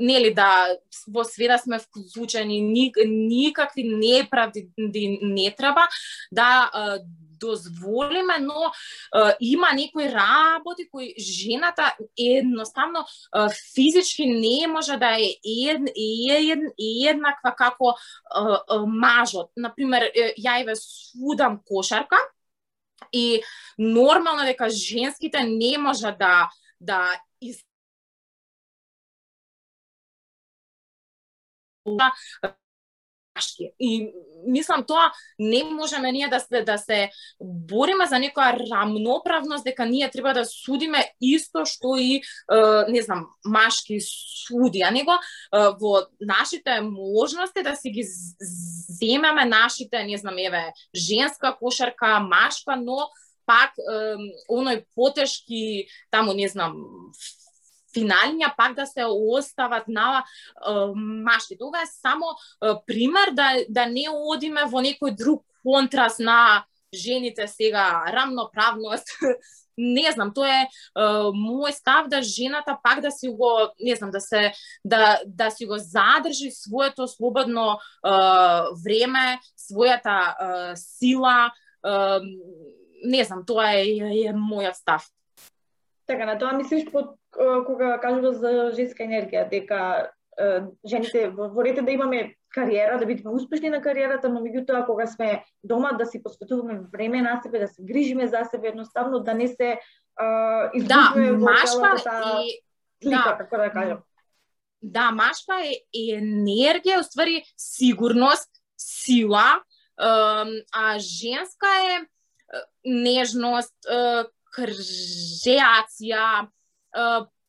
[0.00, 0.76] нели да
[1.08, 2.60] во све да сме вклучени,
[3.06, 5.88] никакви неправди не треба
[6.32, 6.98] да а,
[7.42, 13.38] дозволиме, но е, има некои работи кои жената едноставно е,
[13.74, 15.28] физички не може да е
[15.68, 16.60] ед, ед,
[17.08, 19.50] еднаква како е, е, мажот.
[19.56, 22.16] Например, ја еве судам кошарка
[23.12, 23.42] и
[23.78, 26.48] нормално дека женските не може да
[26.80, 27.64] да из
[33.80, 34.12] И
[34.46, 40.10] мислам тоа не можеме ние да се да се бориме за некоја рамноправност дека ние
[40.10, 42.22] треба да судиме исто што и
[42.88, 45.16] не знам машки суди, а него
[45.52, 48.04] во нашите можности да си ги
[49.00, 53.08] земеме нашите не знам еве женска кошарка, машка, но
[53.46, 53.74] пак
[54.50, 56.76] оној потешки таму не знам
[57.94, 60.24] финалња пак да се остават на
[60.96, 61.58] машки.
[61.58, 62.26] Тоа е само
[62.86, 69.06] пример да, да не одиме во некој друг контраст на жените сега, рамноправност,
[69.78, 74.10] не знам, тоа е, е мој став да жената пак да си го, не знам,
[74.10, 74.52] да се
[74.84, 78.10] да да си го задржи своето слободно е,
[78.84, 81.50] време, својата е, сила,
[81.86, 81.90] е,
[83.04, 85.08] не знам, тоа е, е, е мојот став.
[86.06, 90.10] Така, на тоа мислиш под кога кажува за женска енергија, дека
[90.86, 95.92] жените ворете да имаме кариера, да бидеме успешни на кариерата, но меѓутоа кога сме дома
[95.92, 99.78] да си посветуваме време на себе, да се грижиме за себе, едноставно да не се
[100.74, 102.42] изгубиме да, во целата таа
[103.02, 104.02] слика, да, како да кажам.
[104.82, 109.62] Да, машка е енергија, уствари сигурност, сила,
[109.96, 112.00] а женска е
[112.84, 113.76] нежност,
[114.52, 116.48] кржеација,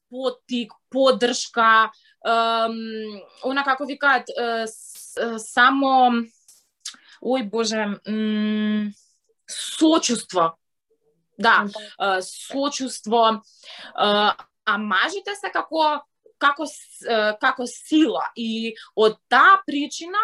[0.09, 1.91] потик, поддршка,
[2.23, 4.29] она како викаат
[5.41, 6.23] само
[7.23, 7.87] ој боже,
[9.47, 10.57] сочувство.
[11.37, 11.65] Да,
[12.21, 13.41] сочувство.
[13.95, 16.01] А мажите се како
[16.37, 16.65] како
[17.39, 20.19] како сила и од таа причина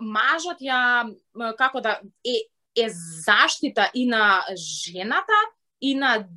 [0.00, 1.10] мажот ја
[1.58, 2.40] како да е
[2.76, 2.88] е
[3.26, 5.38] заштита и на жената
[5.80, 6.28] и на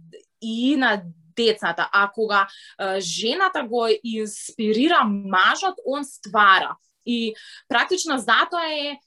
[0.42, 1.04] и на
[1.36, 2.48] децата, а кога
[3.00, 6.78] жената го инспирира мажот, он ствара.
[7.06, 7.36] И
[7.68, 8.98] практично затоа е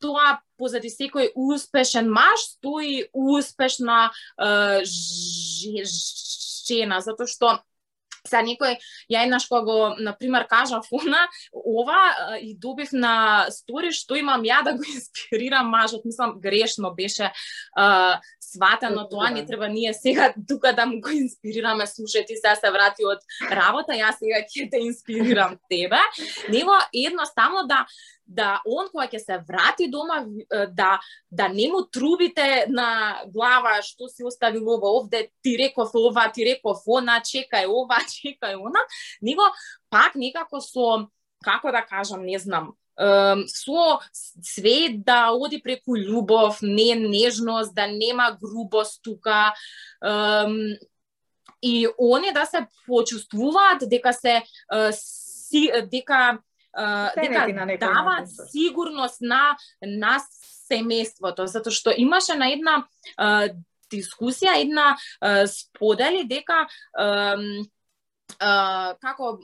[0.00, 4.10] тоа позади секој успешен маж стои успешна
[6.70, 7.58] жена, затоа што
[8.28, 8.76] Са некој,
[9.08, 11.22] ја еднаш кога го, например, кажа фона,
[11.56, 17.32] ова и добив на стори што имам ја да го инспирирам мажот, мислам грешно беше
[17.72, 18.20] а,
[18.52, 22.70] сватено тоа, не треба ние сега тука да му го инспирираме, слушај ти сега се
[22.70, 26.00] врати од работа, јас сега ќе те инспирирам тебе,
[26.48, 27.86] него едноставно да
[28.30, 30.22] да он кога ќе се врати дома
[30.70, 36.30] да да не му трубите на глава што си оставил ова овде ти реков ова
[36.30, 38.82] ти реков она чекај ова чекај она.
[39.22, 39.50] Него
[39.90, 41.10] пак некако со
[41.42, 43.98] како да кажам не знам со
[44.42, 49.54] све да оди преку љубов, не нежност, да нема грубост тука.
[51.62, 54.42] И они да се почувствуваат дека се
[55.90, 56.38] дека
[57.16, 57.46] дека
[57.80, 60.20] даваат сигурност на на
[60.70, 62.84] семејството, затоа што имаше на една
[63.90, 64.94] дискусија, една
[65.50, 66.68] сподели дека
[69.02, 69.38] како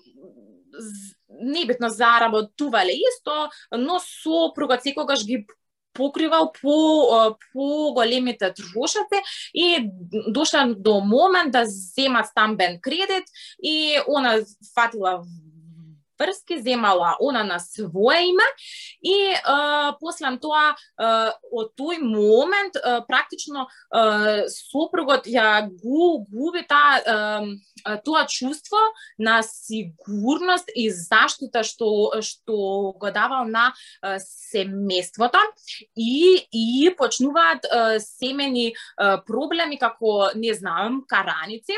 [1.29, 2.93] небитно заработувале.
[2.93, 5.47] Исто, но сопругот секогаш ги
[5.97, 9.23] покривал по по големите трошоци
[9.55, 9.91] и
[10.29, 13.25] дошла до момент да земат стамбен кредит
[13.63, 14.39] и она
[14.75, 15.25] фатила
[16.19, 18.49] врски, земала она на свое име
[19.03, 19.41] и е,
[20.01, 27.01] после тоа е, од тој момент е, практично е, сопругот ја гу, губи та
[28.05, 28.79] тоа чувство
[29.19, 32.57] на сигурност и заштита што што
[32.99, 35.41] го давал на е, семејството
[35.97, 38.75] и и почнуваат е, семени е,
[39.27, 41.77] проблеми како не знам караници.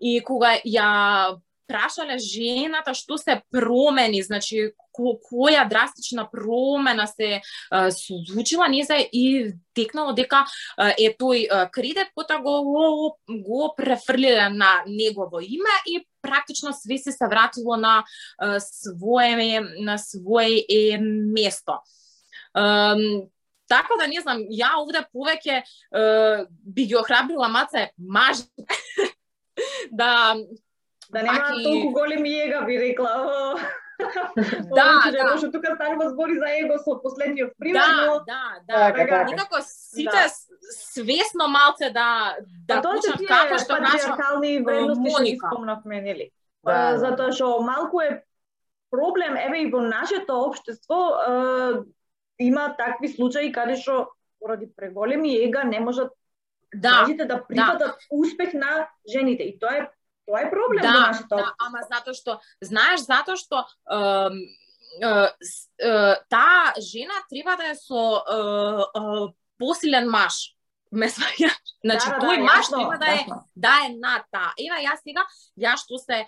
[0.00, 7.40] И кога ја прашале жената што се промени, значи ко, која драстична промена се
[7.90, 10.44] случила, не и текнало дека
[10.78, 17.12] е тој кредит потоа го, го, го префрлиле на негово име и практично све се
[17.12, 18.04] се вратило на
[18.58, 21.80] свое на свое е, место.
[23.68, 25.62] Така да не знам, ја овде повеќе
[26.48, 28.44] би ги охрабрила маце маж
[29.90, 30.36] да
[31.10, 31.64] Да нема Аки...
[31.64, 33.54] толку големи ега, би рекла.
[34.74, 35.36] да, да.
[35.38, 38.18] Што тука станува збори за его со последниот пример, да, но...
[38.26, 39.24] Да, да, така, така.
[39.24, 40.28] Никако сите да.
[40.70, 42.36] свесно малце да
[42.68, 46.30] да почнат како што кажа вредности што ги спомнавме, нели?
[46.64, 46.98] Да.
[46.98, 48.24] Затоа што малку е
[48.90, 51.82] проблем еве и во нашето општество е,
[52.38, 56.12] има такви случаи каде што поради преголеми ега не можат
[56.74, 57.98] да, да, да припадат да.
[58.10, 59.88] успех на жените и тоа е
[60.26, 64.00] Тоа е проблем да, во нашето Да, ама затоа што, знаеш, затоа што е,
[65.00, 65.12] е,
[65.84, 68.38] е, таа жена треба да е со е,
[69.00, 70.56] е, посилен маж.
[70.94, 71.54] Ме сваѓаш?
[71.84, 73.38] Значи, да, да, тој да, маж јасно, треба да е, јасно.
[73.54, 74.52] да е на таа.
[74.62, 75.24] Ева, јас сега,
[75.58, 76.20] ја што се,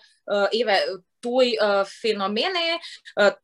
[0.59, 0.79] еве,
[1.23, 1.55] тој
[1.87, 2.79] феномен е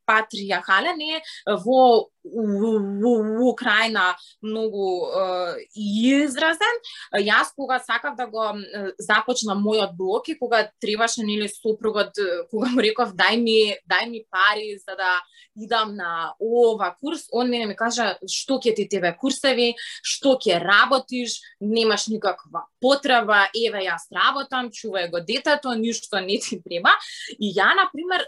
[0.05, 1.21] патриархален е
[1.63, 6.75] во во Украина многу э, изразен.
[7.13, 12.47] Јас кога сакав да го э, започнам мојот блог и кога требаше нели сопругот э,
[12.49, 15.19] кога му реков дај ми дај ми пари за да
[15.55, 20.57] идам на ова курс, он мене ми кажа што ќе ти тебе курсеви, што ќе
[20.63, 26.95] работиш, немаш никаква потреба, еве јас работам, чувај го детето, ништо не ти треба.
[27.39, 28.25] И ја на пример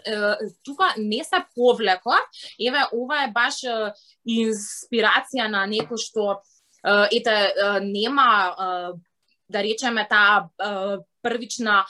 [0.62, 2.20] тука не се повлеков,
[2.60, 3.64] еве ова е баш
[4.25, 6.41] инспирација на некој што
[7.11, 7.35] ете
[7.85, 8.27] нема
[9.51, 10.47] да речеме таа
[11.26, 11.82] првична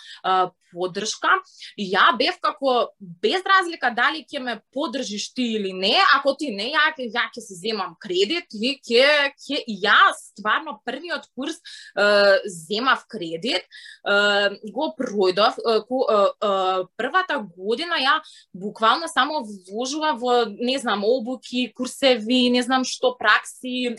[0.73, 1.37] поддршка.
[1.79, 6.71] Ја бев како без разлика дали ќе ме поддржиш ти или не, ако ти не,
[6.75, 12.07] ја ќе ја ќе се земам кредит, и ќе ќе ја стварно првиот курс е,
[12.51, 16.21] земав кредит, е, го пројдов е, ко, е,
[16.51, 18.19] е, првата година ја
[18.53, 23.97] буквално само вложува во не знам обуки, курсеви, не знам што пракси,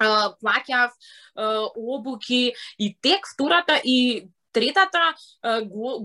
[0.00, 0.94] плаќав
[1.76, 5.14] обуки и тек втората и третата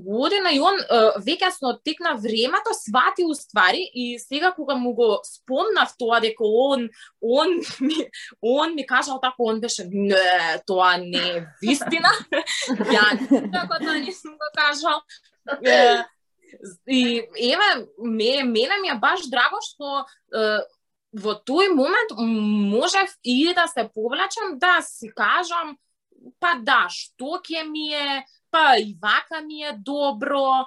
[0.06, 0.78] година и он
[1.26, 6.44] веќе со тек на времето свати уствари и сега кога му го спомнав тоа дека
[6.44, 6.90] он
[7.22, 8.10] он ми,
[8.42, 12.10] он ми кажал така он беше не тоа не е вистина
[12.96, 13.06] ја
[13.52, 15.02] како тоа не сум го кажал.
[16.88, 20.06] И еве ме мене ми е баш драго што
[21.16, 25.78] во тој момент можев и да се повлечам да си кажам
[26.40, 30.66] па да, што ќе ми е, па и вака ми е добро,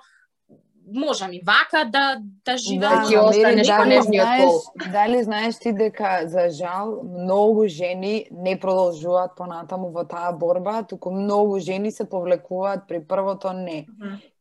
[0.95, 3.05] можам и вака да да живеам.
[3.05, 4.51] Да, ќе останеш дали знаеш.
[4.93, 11.11] Дали знаеш ти дека за жал многу жени не продолжуваат понатаму во таа борба, туку
[11.11, 13.87] многу жени се повлекуваат при првото не.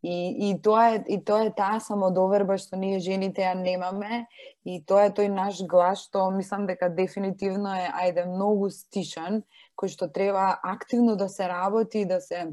[0.03, 4.27] И, и тоа е и тоа е таа самодоверба што ние жените ја немаме
[4.63, 9.43] и тоа е тој наш глас што мислам дека дефинитивно е ајде многу стишан
[9.77, 12.47] кој што треба активно да се работи, да се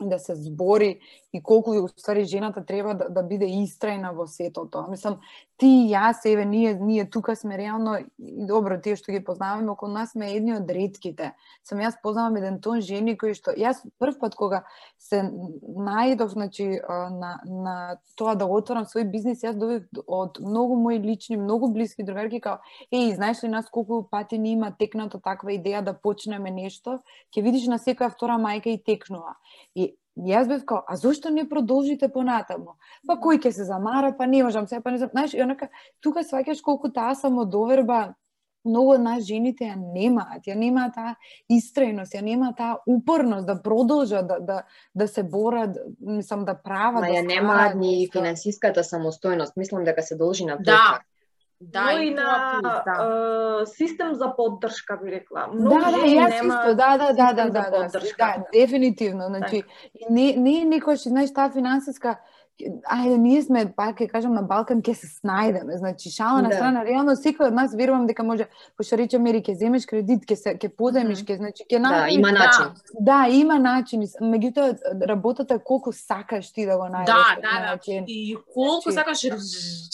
[0.00, 1.00] да се збори
[1.32, 4.88] и колку и ствари жената треба да, да биде истрајна во сето тоа.
[4.90, 5.20] Мислам,
[5.62, 9.70] ти и јас, еве, ние, ние тука сме реално, и добро, тие што ги познаваме
[9.70, 11.28] околу нас сме едни од ретките.
[11.62, 14.64] Сам јас познавам еден тон жени кои што, јас прв пат кога
[14.98, 16.66] се најдов, значи,
[17.14, 17.76] на, на
[18.18, 22.58] тоа да отворам свој бизнес, јас добив од многу мои лични, многу блиски другарки, као,
[22.90, 26.98] еј, знаеш ли нас колку пати ни има текната таква идеја да почнеме нешто,
[27.30, 29.38] ќе видиш на секоја втора мајка и текнува.
[29.78, 32.76] И Јас бев као, а зошто не продолжите понатаму?
[33.08, 35.10] Па кој ќе се замара, па не можам се, па не знам.
[35.12, 38.14] Знаеш, и онака, тука сваќаш колку таа самодоверба
[38.64, 41.14] многу од нас жените ја немаат, ја немаат таа
[41.50, 44.62] истрајност, ја немаат таа упорност да продолжат да да
[44.94, 49.56] да се борат, мислам да прават, Ма да ја немаат ни финансиската самостојност.
[49.56, 50.64] Мислам дека се должи на тоа.
[50.64, 51.00] Да.
[51.62, 53.66] Да, но и на да.
[53.66, 55.46] систем за поддршка би рекла.
[55.46, 59.62] Многу Да, да, јас нема исто, да, да, да, да, да, да, да, дефинитивно, значи,
[59.94, 62.18] и не, не е некојаш, знаеш, таа финансиска,
[62.84, 66.54] ајде, ние сме, пак ќе кажам, на Балкан ќе се снајдеме, значи, шала на Да.
[66.56, 68.46] страна, реално секој од нас верувам дека може,
[68.78, 72.32] што рече Мери, ќе земеш кредит, ќе се ќе поземиш, ќе значи ќе Да, има
[72.32, 72.66] начин.
[73.00, 74.76] Да, има начини, меѓутоа
[75.08, 77.70] работата е колку сакаш ти да го најдеш Да, тој да, да.
[77.70, 78.04] начин.
[78.06, 79.44] И колку Значи- сакаш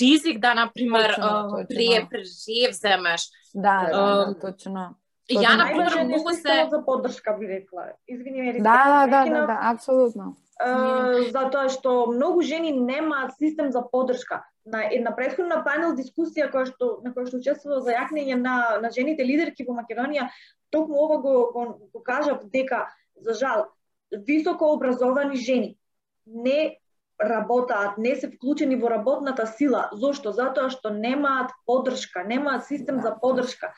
[0.01, 1.66] ризик да, например, Точно, а, точно.
[1.69, 3.23] пре, превземеш.
[3.55, 4.95] Да, да, да, точно.
[5.31, 6.69] Ја, например, многу се...
[6.71, 7.83] за поддршка би рекла.
[8.09, 10.37] Извини ме, Да, да, да, да, да, апсолутно.
[10.59, 14.43] Е, затоа што многу жени немаат систем за поддршка.
[14.67, 18.91] На една претходна панел дискусија која што на која што учествува за јакнење на на
[18.91, 20.29] жените лидерки во Македонија,
[20.75, 23.67] токму ова го го, го кажав дека за жал
[24.11, 25.77] високо образовани жени
[26.27, 26.79] не
[27.23, 29.89] работаат, не се вклучени во работната сила.
[29.93, 30.33] Зошто?
[30.33, 33.73] Затоа што немаат поддршка, немаат систем за поддршка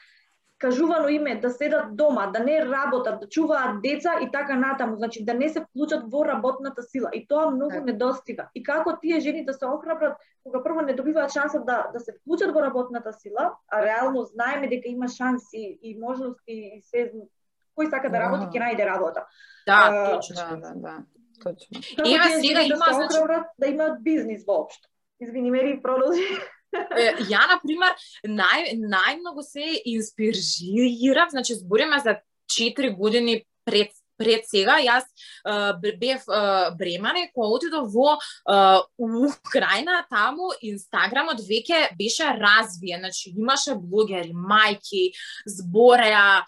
[0.60, 5.24] кажувано име да седат дома, да не работат, да чуваат деца и така натаму, значи
[5.24, 7.10] да не се вклучат во работната сила.
[7.12, 8.48] И тоа многу недостига.
[8.54, 12.12] И како тие жени да се охрабрат кога прво не добиваат шанса да да се
[12.12, 17.12] вклучат во работната сила, а реално знаеме дека има шанси и можности и се
[17.78, 18.50] кој сака да работи Да.
[18.50, 19.24] ќе најде работа.
[19.66, 20.34] Да, А, точно.
[20.36, 20.94] Да, да, да,
[21.42, 21.80] точно.
[22.04, 24.88] Тие сега да има, се значи- охрабрат да имаат бизнис воопшто.
[25.20, 26.22] Извини, Мери, продолжи.
[26.72, 27.94] Ја, Ја, пример,
[28.26, 35.06] нај, најмногу се инспирирав, значи збориме за 4 години пред пред сега, јас
[35.80, 38.18] бев а, бремана и кога отидов во
[39.00, 45.10] Украина, таму Инстаграмот веќе беше развиен, значи имаше блогери, мајки,
[45.48, 46.44] збореа,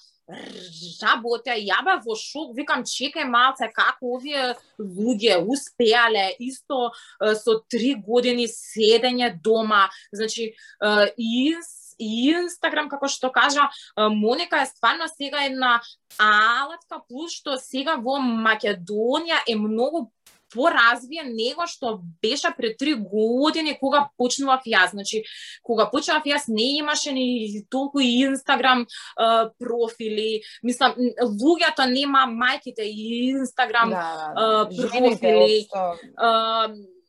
[1.03, 8.47] работеа, ја во шок, викам чекај малце како овие луѓе успеале исто со три години
[8.49, 10.55] седење дома, значи
[11.16, 11.55] и
[12.03, 15.81] и Инстаграм, како што кажа Моника, е стварно сега една
[16.18, 20.09] алатка, плюс што сега во Македонија е многу
[20.55, 24.90] поразвиен него што беше пред три години кога почнував јас.
[24.92, 25.24] Значи,
[25.62, 28.86] кога почнував јас не имаше ни толку и Инстаграм
[29.59, 30.42] профили.
[30.62, 34.68] Мислам, луѓето нема мајките и Инстаграм Да.
[34.70, 35.66] Жените профили.
[36.16, 36.68] а,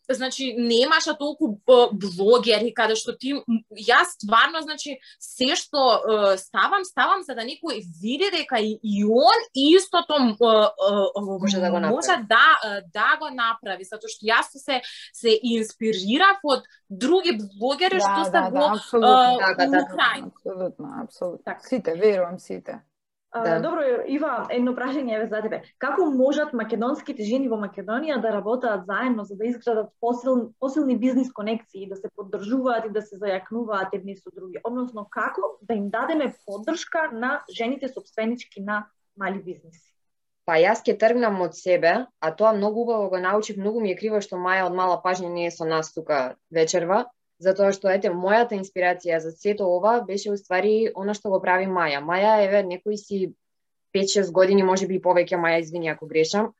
[0.09, 1.59] значи немаше толку
[1.93, 3.33] блогери каде што ти
[3.77, 9.05] јас стварно значи се што е, ставам ставам за да некој види дека и, и
[9.05, 11.95] он истото е, е, Може да го направи.
[11.95, 12.45] може да
[12.93, 14.81] да го направи затоа што јас се
[15.13, 19.35] се инспирирав од други блогери што се во апсолутно.
[19.35, 19.93] е, Така, така.
[19.93, 20.27] Украина.
[20.27, 21.43] Апсолутно, апсолутно.
[21.45, 21.63] Така.
[21.63, 22.79] Сите, верувам сите.
[23.33, 23.59] Да.
[23.59, 25.63] Добро, Ива, едно прашање еве за тебе.
[25.81, 31.31] Како можат македонските жени во Македонија да работаат заедно за да изградат посил, посилни бизнис
[31.33, 34.61] конекции, да се поддржуваат и да се зајакнуваат едни со други?
[34.63, 38.85] Односно, како да им дадеме поддршка на жените собственички на
[39.17, 39.89] мали бизниси?
[40.45, 43.97] Па јас ќе тргнам од себе, а тоа многу убаво го научив, многу ми е
[43.97, 47.07] криво што Маја од мала пажња не е со нас тука вечерва,
[47.39, 52.01] затоа што ете мојата инспирација за сето ова беше уствари она што го прави Маја.
[52.01, 53.33] Маја еве некои си
[53.95, 56.53] 5-6 години, може би и повеќе, Маја извини ако грешам,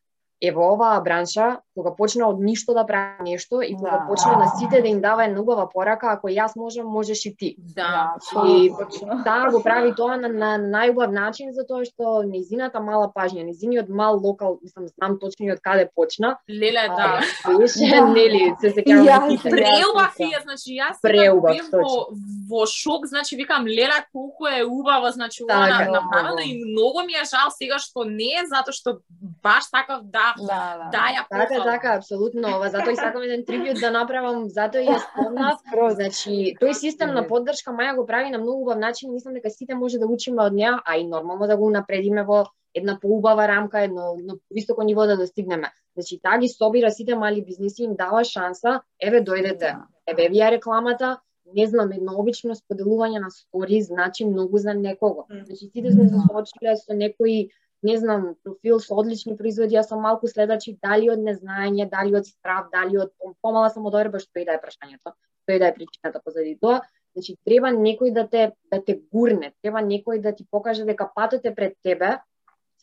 [0.43, 4.05] е во оваа бранша, кога почна од ништо да прави нешто и кога Да.
[4.09, 7.55] почна на сите да им дава една убава порака, ако јас можам, можеш и ти.
[7.57, 8.15] Да.
[8.47, 9.23] И Точно.
[9.23, 14.19] таа го прави тоа на, на најубав начин, затоа што незината мала пажња, незиниот мал
[14.19, 17.21] локал, мислам, знам точно и од каде почна, Леле, да.
[17.57, 18.05] беше, Да.
[18.07, 22.07] нели, се И сеќавам Преубав е, значи јас Преубав, во,
[22.49, 26.49] во шок, значи викам леле колку е убава, значи Така, на- направено многу.
[26.49, 28.99] и многу ми е жал сега што не е затоа што
[29.43, 30.89] баш сакав да Да, да.
[30.91, 32.55] да ја Така, така, апсолутно.
[32.55, 35.59] Ова затоа и сакам еден трибют да направам, затоа и ја спомнав.
[35.99, 39.75] Значи, тој систем на поддршка Маја го прави на многу убав начин, мислам дека сите
[39.75, 43.81] може да учиме од неа, а и нормално да го напредиме во една поубава рамка,
[43.81, 45.71] едно на високо ниво да достигнеме.
[45.95, 49.85] Значи, таа ги собира сите мали бизниси, им дава шанса, еве дојдете, Да.
[50.07, 51.19] еве ви ја рекламата,
[51.55, 55.25] не знам, едно обично споделување на стори значи многу за некого.
[55.29, 56.23] Значи, сите сме се Да.
[56.29, 57.49] соочиле со некои
[57.83, 62.27] не знам, профил со одлични производи, јас сум малку следачи дали од незнаење, дали од
[62.27, 63.11] страв, дали од
[63.41, 65.13] помала само одобреба што и да е прашањето,
[65.43, 66.81] што и да е причината позади тоа.
[67.13, 71.45] Значи треба некој да те да те гурне, треба некој да ти покаже дека патот
[71.45, 72.17] е пред тебе,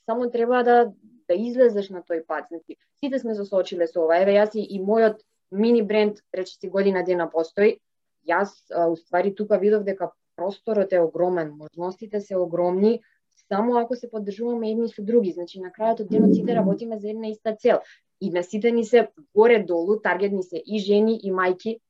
[0.07, 0.76] само треба да
[1.30, 2.48] да излезеш на тој пат.
[2.51, 4.18] Значи сите сме се соочиле со ова.
[4.18, 7.78] Еве јас и, и мојот мини бренд речиси година дена постои.
[8.28, 13.01] Јас а, уствари тука видов дека просторот е огромен, можностите се огромни,
[13.53, 15.32] само ако се поддржуваме едни со други.
[15.32, 17.80] Значи на крајот од денот сите работиме за една иста цел.
[18.20, 21.80] И на сите ни се горе-долу, таргет ни се и жени, и мајки,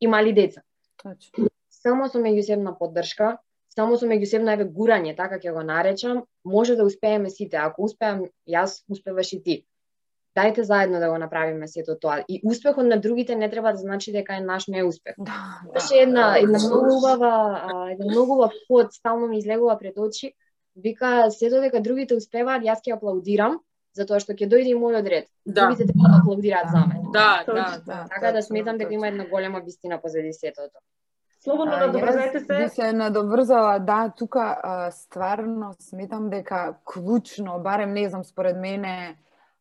[0.00, 0.62] и мали деца.
[1.02, 1.48] Точно.
[1.70, 3.38] Само со меѓусебна поддршка,
[3.74, 7.56] само со меѓусебно еве гурање, така ќе го наречам, може да успееме сите.
[7.56, 9.56] Ако успеам јас, успеваш и ти.
[10.36, 12.22] Дајте заедно да го направиме сето тоа.
[12.28, 15.14] И успехот на другите не треба да значи дека е наш неуспех.
[15.18, 20.32] Да, Имаше една една многу убава, еден многу убав код стално ми излегува пред очи.
[20.76, 23.58] Вика се додека другите успеваат, јас ќе аплаудирам,
[23.92, 25.28] затоа што ќе дојде и мојот ред.
[25.44, 25.66] Да.
[25.66, 27.04] Другите треба да аплаудираат за мене.
[27.12, 27.84] Да, да, Точно.
[27.86, 28.06] да.
[28.08, 30.80] Така да точно, сметам дека има една голема вистина позади сето тоа.
[31.42, 32.74] Слободно да добрзајте Би се.
[32.74, 39.16] се надоврзала, да, тука а, стварно сметам дека клучно, барем не знам, според мене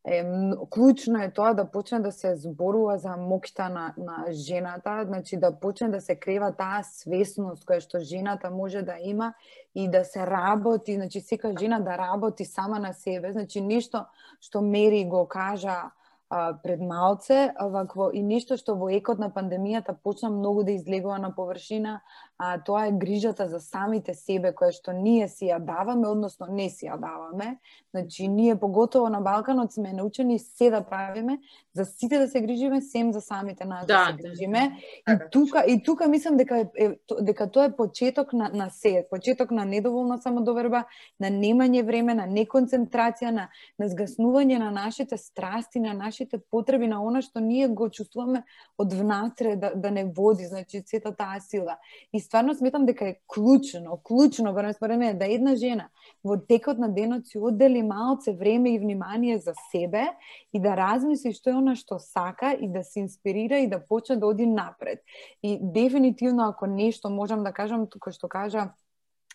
[0.05, 0.25] е
[0.69, 5.51] клучно е тоа да почне да се зборува за моќта на, на жената, значи да
[5.53, 9.33] почне да се крива таа свесност која што жената може да има
[9.75, 14.07] и да се работи, значи сека жена да работи сама на себе, значи нешто
[14.41, 15.91] што Мери го кажа
[16.29, 21.19] а, пред малце, вакво и нешто што во екот на пандемијата почна многу да излегува
[21.19, 22.01] на површина,
[22.43, 26.69] а тоа е грижата за самите себе која што ние си ја даваме, односно не
[26.73, 27.59] си ја даваме.
[27.93, 31.37] Значи ние поготово на Балканот сме научени се да правиме,
[31.75, 34.29] за сите да се грижиме, сем за самите нас да, Да, се да.
[34.29, 34.77] грижиме.
[34.81, 36.89] И Така, тука и тука мислам дека е,
[37.21, 40.83] дека тоа е почеток на на се, почеток на недоволна самодоверба,
[41.19, 47.03] на немање време, на неконцентрација, на на згаснување на нашите страсти, на нашите потреби, на
[47.05, 48.43] она што ние го чувствуваме
[48.77, 51.77] од внатре да, да не води, значи сета таа сила.
[52.13, 55.89] И стварно сметам дека е клучно, клучно, барем според мене, да една жена
[56.23, 60.05] во текот на денот си оддели малце време и внимание за себе
[60.53, 64.15] и да размисли што е она што сака и да се инспирира и да почне
[64.15, 65.03] да оди напред.
[65.43, 68.71] И дефинитивно ако нешто можам да кажам, тука што кажа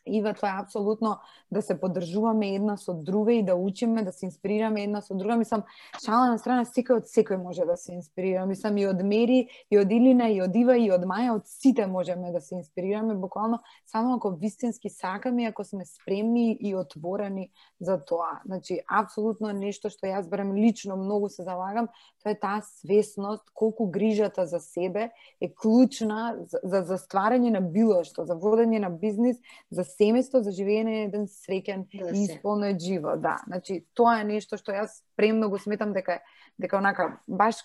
[0.06, 1.18] Ива, да тоа е апсолутно
[1.50, 5.36] да се поддржуваме една со друга и да учиме, да се инспирираме една со друга.
[5.36, 5.62] Мислам,
[6.04, 8.46] шала на страна, секој од секој може да се инспирира.
[8.46, 11.86] Мислам, и од Мери, и од Илина, и од Ива, и од Маја, од сите
[11.86, 17.50] можеме да се инспирираме, буквално, само ако вистински сакаме, ако сме спремни и отворени
[17.80, 18.40] за тоа.
[18.46, 21.88] Значи, апсолутно нешто што јас барем лично многу се залагам,
[22.22, 27.60] тоа е таа свесност колку грижата за себе е клучна за, за, за стварање на
[27.60, 29.38] било што, за водење на бизнис,
[29.70, 33.38] за семејство, за живење на еден среќен Да, и исполнет живот, да.
[33.46, 36.24] Значи, тоа е нешто што јас премногу сметам дека е
[36.58, 37.56] дека онака баш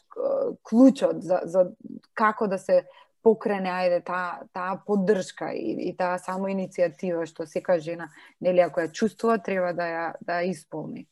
[0.63, 1.71] клучот за за
[2.13, 2.83] како да се
[3.23, 8.09] покрене ајде таа таа поддршка и, и таа само иницијатива што сека жена
[8.41, 11.07] нели ако ја чувствува треба да ја да ја исполни.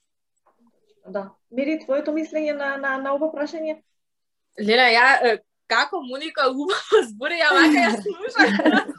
[1.07, 1.30] Да.
[1.51, 3.80] Мери, твоето мислење на, на, на ова прашање?
[4.59, 5.39] Леле, ја
[5.70, 8.49] како Моника убаво збори, ја вака ја слушам,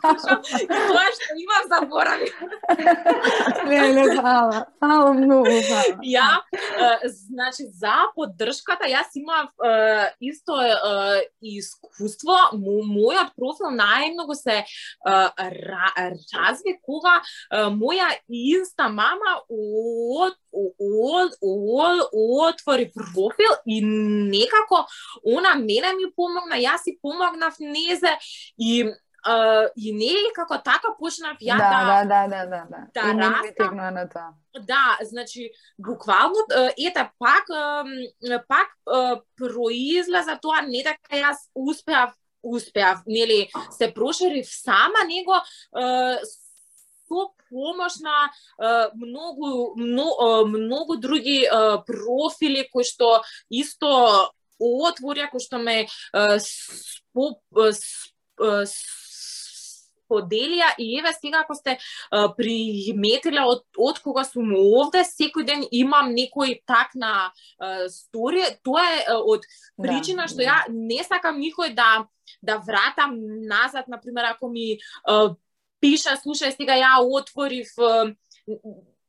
[0.00, 2.28] слушам и тоа што имам заборави.
[3.65, 4.65] Не, не, фала.
[4.79, 5.97] Фала многу, фала.
[6.05, 12.37] Ја, е, значи, за поддршката, јас имав е, исто е, искуство.
[12.57, 14.65] Мо, мојот профил најмногу се е,
[15.05, 15.91] ра,
[16.33, 24.85] разви кога е, моја инста мама од, од, од, отвори профил и некако
[25.25, 28.17] она мене ми помогна, јас си помогнав незе
[28.57, 28.85] и
[29.26, 32.80] uh, и не како така почнав ја да, да, да, да, да, да.
[32.94, 33.76] да и мене ми растам.
[33.76, 34.32] на тоа.
[34.60, 36.36] Да, значи буквално
[36.78, 37.44] ете пак
[38.48, 38.68] пак
[39.36, 45.36] произлеза тоа не дека јас успеав успеав, нели се проширив сама него
[47.10, 48.30] со помош на
[48.62, 51.50] е, многу много, многу други е,
[51.86, 55.88] профили кои што исто отворија кои што ме е,
[56.38, 57.72] спо, е,
[60.10, 61.78] споделија и еве сега ако сте
[62.10, 68.42] а, приметиле од, од кога сум овде, секој ден имам некој так на а, стори,
[68.64, 69.46] тоа е а, од
[69.78, 72.06] причина Да, што ја не сакам никој да
[72.42, 75.34] да вратам назад, на пример ако ми а,
[75.80, 78.12] пиша, слушај сега ја отворив а,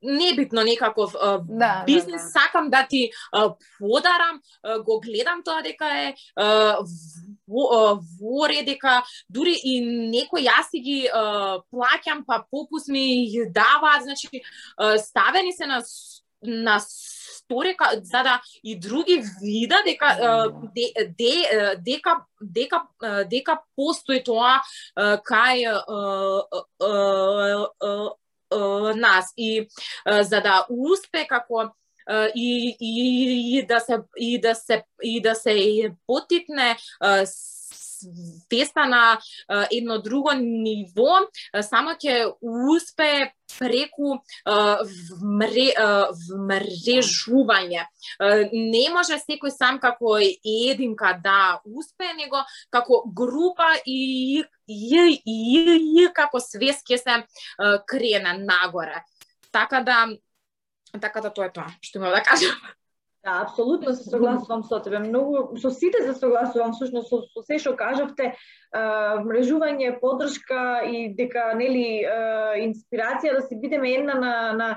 [0.02, 2.30] небитно некаков а, Да, бизнес, да, да.
[2.30, 6.78] сакам да ти а, подарам, а, го гледам тоа дека е а,
[7.52, 9.78] во, во ред, дека дури и
[10.16, 14.41] некој јас си ги плаќам, па попус ми ги даваат, значи
[14.97, 15.82] ставени се на
[16.41, 20.18] на сторика за да и други вида дека
[20.76, 22.82] де, де, дека дека
[23.30, 24.62] дека постои тоа
[24.97, 25.70] кај
[28.95, 29.34] нас.
[29.38, 29.68] И
[30.22, 31.70] за да успе како
[32.36, 37.26] и, и, и да се и да се и да се потикне а,
[38.02, 39.20] свеста на
[39.72, 41.22] едно друго ниво,
[41.62, 44.18] само ќе успе преку
[45.22, 45.68] вмре,
[46.26, 47.86] вмрежување.
[48.54, 52.41] Не може секој сам како единка да успее, него
[52.74, 57.22] како група и, и, и, и како свест ќе се
[57.88, 59.04] крене нагоре.
[59.52, 60.06] Така да
[61.00, 62.56] така да тоа е тоа што имам да кажам.
[63.24, 65.00] Да, апсолутно се согласувам со тебе.
[65.00, 68.34] Многу со сите се согласувам, всушност со, со се што кажавте,
[68.74, 74.70] а, мрежување, подршка и дека нели а, инспирација да се бидеме една на на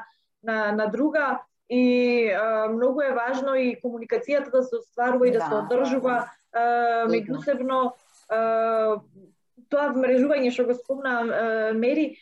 [0.45, 1.41] на, на друга
[1.71, 6.29] и а, многу е важно и комуникацијата да се остварува и да, Да, се одржува
[6.53, 6.65] а,
[7.09, 7.93] меѓусебно
[8.29, 9.01] а,
[9.73, 12.19] тоа мрежување што го спомна а, Мери,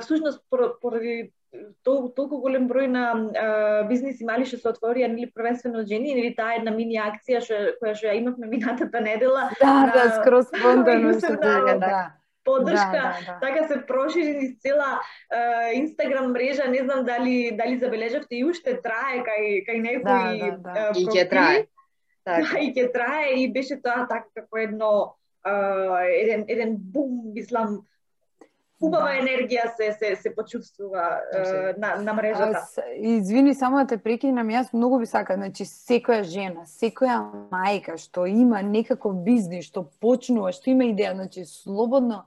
[0.00, 1.35] всушност пор- поради
[1.82, 3.46] тол, толку голем број на а,
[3.88, 7.54] бизниси мали што се отворија нели првенствено од жени, нели таа една мини акција што
[7.80, 12.10] која што ја имавме минатата недела, Да, на- да, скроз спонтано се тоа, да.
[12.44, 13.38] поддршка, Да, да, да.
[13.40, 15.00] така се прошири низ цела
[15.74, 20.58] Инстаграм мрежа, не знам дали дали забележавте и уште трае кај кај некои Да, да,
[20.58, 20.70] да.
[20.70, 21.28] а, И ќе профили.
[21.28, 21.66] трае.
[22.26, 22.58] Да, Така.
[22.58, 25.52] и ќе трае и беше тоа така како едно а,
[26.02, 27.82] еден еден бум, мислам,
[28.80, 29.14] убава Да.
[29.16, 31.20] енергија се се се почувствува
[31.78, 32.60] на на мрежата.
[32.62, 37.18] с- Извини, само да те прекинам, јас многу би сакам, значи секоја жена, секоја
[37.50, 42.24] мајка што има некаков бизнис, што почнува, што има идеја, значи слободно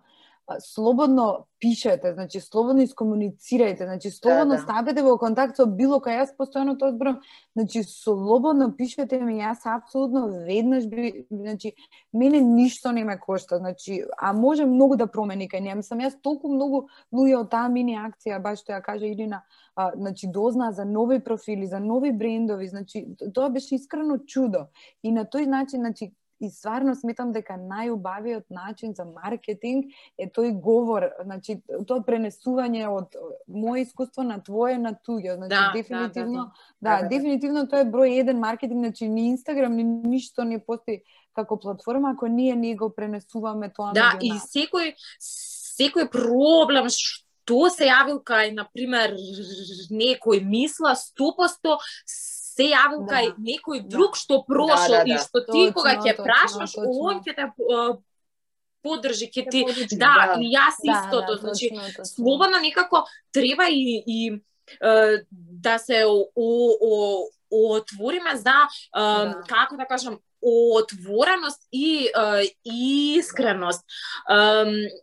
[0.59, 4.61] слободно пишете, значи слободно искомуницирајте, значи слободно да.
[4.61, 7.19] стапете во контакт со било кај јас постојано тоа зборам,
[7.55, 11.73] значи слободно пишете ми, јас апсолутно веднаш би, значи
[12.13, 15.75] мене ништо не ме кошта, значи а може многу да промени кај неа.
[15.75, 19.43] Мислам јас толку многу луѓе од таа мини акција, баш што ја кажа Ирина,
[19.75, 24.67] а, значи дозна за нови профили, за нови брендови, значи тоа беше искрено чудо.
[25.03, 29.85] И на тој начин, значи и стварно сметам дека најубавиот начин за маркетинг
[30.17, 33.15] е тој говор, значи тоа пренесување од
[33.49, 37.07] моје искуство на твое на туѓе, значи Да, да, дефинитивно да, да, Да, да, да.
[37.09, 41.01] дефинитивно тоа е број еден маркетинг, значи ни Инстаграм ни ништо не постои
[41.35, 44.51] како платформа ако ние не го пренесуваме тоа Да, меѓу и нас.
[44.51, 44.93] секој
[45.79, 49.15] секој проблем што се јавил кај на пример
[49.91, 51.77] некој мисла 100%
[52.59, 53.23] се јавил Да.
[53.39, 55.23] некој друг што прошол Да, да, и да.
[55.23, 57.45] што ти Точно, кога ќе прашаш, он ќе те
[58.83, 59.63] подржи, ќе ти
[59.95, 60.37] да, да.
[60.39, 64.41] и јас Да, истото, да, значи точно, слободно некако треба и, и
[64.81, 69.43] е, да се о, о, о, отвориме за е, Да.
[69.47, 73.83] како да кажам отвореност и е, искреност.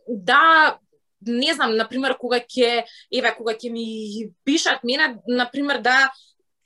[0.07, 0.77] Да
[1.27, 6.11] не знам, на пример кога ќе еве кога ќе ми пишат мене на пример да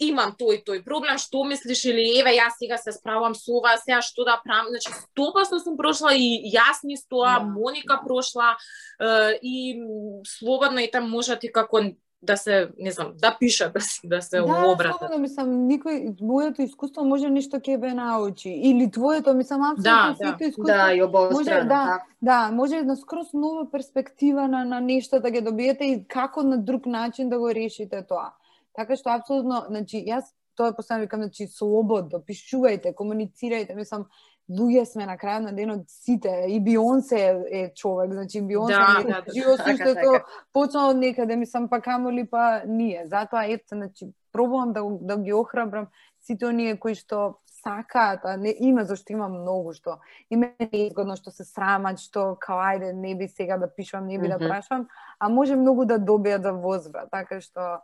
[0.01, 4.01] имам тој тој проблем, што мислиш или еве јас сега се справам со ова, сега
[4.01, 8.01] што да правам, значи 100% сум прошла и јас низ тоа, Да, Моника да.
[8.01, 8.55] прошла
[8.99, 9.05] е,
[9.41, 9.81] и
[10.25, 11.81] слободно и там можат и како
[12.23, 14.97] да се, не знам, да пишат, да, се- да се Да, обратат.
[14.97, 18.49] слободно, мислам, никој, моето искуство може нешто ќе бе научи.
[18.51, 19.81] Или твоето, мислам, апсолутно
[20.21, 20.45] Да, да.
[20.45, 20.63] искуство.
[20.63, 21.39] Да, и обоstrано.
[21.39, 21.67] Може, да.
[21.67, 22.03] така.
[22.21, 26.57] Да, може една скроз нова перспектива на, на нешто да ги добиете и како на
[26.59, 28.33] друг начин да го решите тоа.
[28.75, 34.07] Така што апсолутно, значи јас тоа постојано викам, значи слободно, пишувајте, комуницирајте, мислам,
[34.51, 39.21] луѓе сме на крајот на денот сите и Бионсе е, човек, значи Бионсе Да, да,
[39.21, 40.23] да, живо така, така.
[40.53, 43.05] почна од некаде, мислам па камоли па ние.
[43.07, 45.87] Затоа ете, значи пробувам да да ги охрабрам
[46.21, 49.99] сите оние кои што сакаат, а не има зашто има многу што
[50.29, 54.19] им е неизгодно, што се срамат, што као ајде не би сега да пишувам, не
[54.19, 54.47] би да Мгм.
[54.47, 54.87] прашувам,
[55.19, 57.81] а може многу да добијат за возврат, така што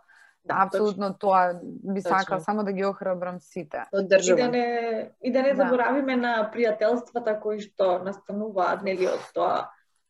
[0.49, 2.17] апсолутно тоа би Точно.
[2.17, 3.83] сакал само да ги охрабрам сите.
[3.93, 5.63] И да не и да не Да.
[5.63, 9.69] заборавиме на пријателствата кои што настануваат нели од тоа.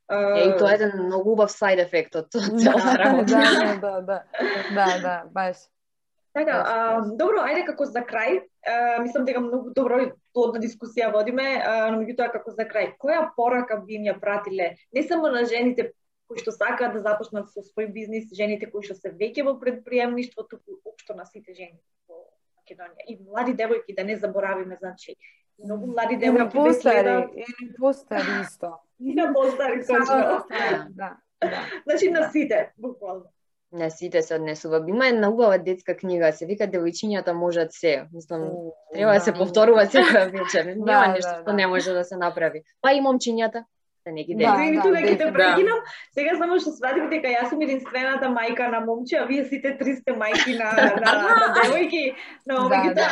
[0.10, 3.26] Е, и тоа е еден многу убав сайд ефект од тоа целата работа.
[3.26, 4.24] да, да, да,
[4.74, 5.58] да, да, баш.
[6.38, 11.10] Така, а, добро, ајде како за крај, а, мислам дека многу добро и плодна дискусија
[11.14, 15.32] водиме, а, но меѓутоа како за крај, која порака би им ја пратиле не само
[15.34, 15.92] на жените
[16.28, 20.44] кои што сакаат да започнат со свој бизнис, жените кои што се веќе во предприемништво,
[20.44, 22.24] туку општо на сите жени во
[22.60, 23.08] Македонија.
[23.08, 25.16] И млади девојки, да не заборавиме, значи,
[25.60, 28.74] многу млади И на девојки ве постари, и на постари исто.
[29.00, 30.38] и на постари, точно.
[30.38, 31.66] постари, да, да.
[31.84, 32.30] Значи на Да.
[32.30, 33.26] сите, буквално.
[33.72, 34.86] На сите се однесува.
[34.88, 38.08] Има една убава детска книга, се вика Девојчињата можат се.
[38.14, 38.50] Мислам,
[38.94, 40.66] треба да се повторува секоја вечер.
[40.72, 41.54] Нема Да, нешто да, што да.
[41.54, 42.64] не може да се направи.
[42.82, 43.64] Па и момчињата,
[44.08, 44.64] се не ги Да, дели.
[44.64, 45.34] Извини тука ќе те да.
[45.36, 45.80] прекинам.
[46.16, 49.96] Сега само што сватив дека јас сум единствената мајка на момче, а вие сите три
[50.00, 50.72] сте мајки на
[51.04, 52.04] на, на девојки.
[52.48, 53.10] Но Да, меѓутоа да.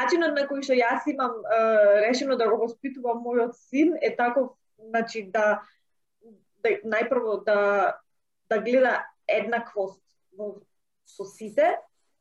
[0.00, 1.60] начинот на кој што јас имам е,
[2.08, 5.60] решено да го воспитувам мојот син е таков, значи да
[6.64, 7.60] да најпрво да
[8.48, 10.56] да гледа еднаквост во
[11.04, 11.76] со сите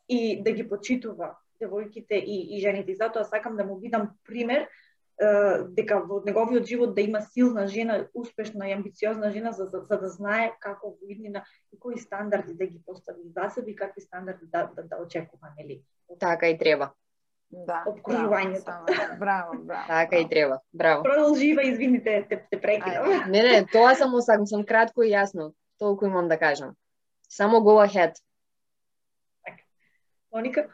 [0.08, 2.92] и да ги почитува девојките и, и жените.
[2.92, 4.68] И затоа сакам да му бидам пример
[5.74, 9.98] дека во неговиот живот да има силна жена, успешна и амбициозна жена за, за, за
[9.98, 11.44] да знае како во иднина
[11.74, 15.50] и кои стандарди да ги постави за себе и какви стандарди да, да, да очекува,
[15.58, 15.82] нели?
[16.20, 16.92] Така и треба.
[17.50, 17.84] Да.
[17.88, 18.66] Обкружувањето.
[18.66, 19.88] браво, само, Браво, браво.
[19.88, 20.60] Така и треба.
[20.74, 21.04] Браво.
[21.04, 23.32] Продолжива, извините, те, те прекинам.
[23.32, 25.54] Не, не, тоа само сакам, сам кратко и јасно.
[25.80, 26.76] Толку имам да кажам.
[27.30, 28.14] Само go ahead.
[30.32, 30.68] Моника?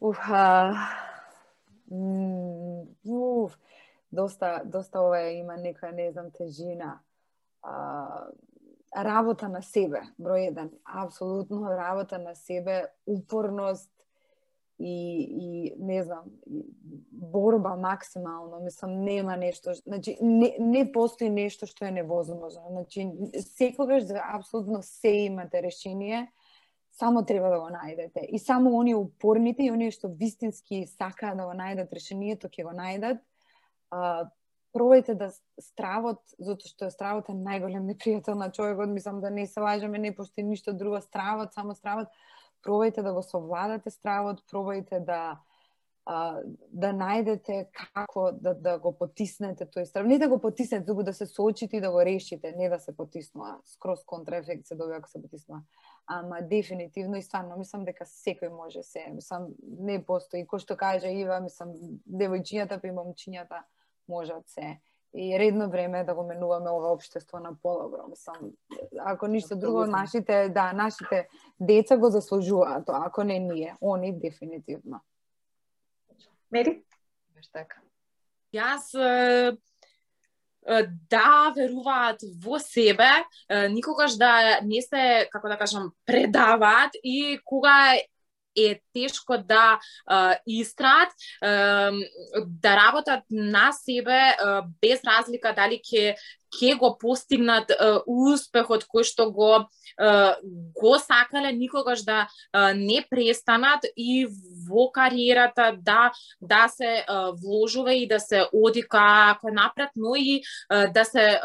[0.00, 0.76] Уф, а, м,
[3.04, 3.58] уф,
[4.12, 7.00] доста, доста ова има нека не знам, тежина.
[7.62, 8.26] А,
[8.96, 10.70] работа на себе, број еден.
[10.84, 13.90] Апсолутно работа на себе, упорност
[14.78, 16.24] и, и не знам,
[17.12, 18.60] борба максимално.
[18.60, 22.62] Мислам, нема нешто, значи, не, не постои нешто што е невозможно.
[22.70, 23.08] Значи,
[23.40, 26.32] секогаш за апсолутно се имате решение,
[26.92, 28.26] само треба да го најдете.
[28.28, 32.74] И само оние упорните и оние што вистински сакаат да го најдат решението, ќе го
[32.76, 33.22] најдат.
[33.90, 34.28] А,
[34.76, 35.30] пробајте да
[35.60, 40.14] стравот, затоа што стравот е најголем непријател на човекот, мислам да не се лажеме, не
[40.16, 42.12] постои ништо друго, стравот, само стравот.
[42.64, 45.40] Пробајте да го совладате стравот, пробајте да
[46.04, 50.06] а, да најдете како да, да го потиснете тој страв.
[50.06, 52.96] Не да го потиснете, туку да се соочите и да го решите, не да се
[52.96, 53.58] потиснува.
[53.64, 55.62] Скроз контраефект се добива ако се потиснува.
[56.06, 59.06] Ама дефинитивно и стварно мислам дека секој може се.
[59.14, 61.74] Мислам не постои кој што кажа Ива, мислам
[62.06, 63.62] девојчињата па и момчињата
[64.08, 64.80] можат се.
[65.14, 68.08] И редно време е да го менуваме ова општество на подобро.
[68.08, 68.52] Мислам,
[68.98, 71.28] ако ништо друго, нашите, да, нашите
[71.60, 75.00] деца го заслужуваат тоа, ако не ние, они дефинитивно.
[76.50, 76.82] Мери?
[77.34, 77.80] Баш така.
[78.52, 78.92] Јас
[81.10, 83.10] да веруваат во себе,
[83.70, 87.94] никогаш да не се, како да кажам, предаваат и кога
[88.56, 91.08] е тешко да е, истраат,
[92.46, 94.36] да работат на себе
[94.80, 96.14] без разлика дали ќе
[96.52, 97.76] ќе го постигнат е,
[98.06, 100.10] успехот кој што го е,
[100.76, 104.26] го сакале никогаш да е, не престанат и
[104.68, 107.04] во кариерата да да се е,
[107.42, 111.40] вложува и да се оди како напред, но и е, да се е,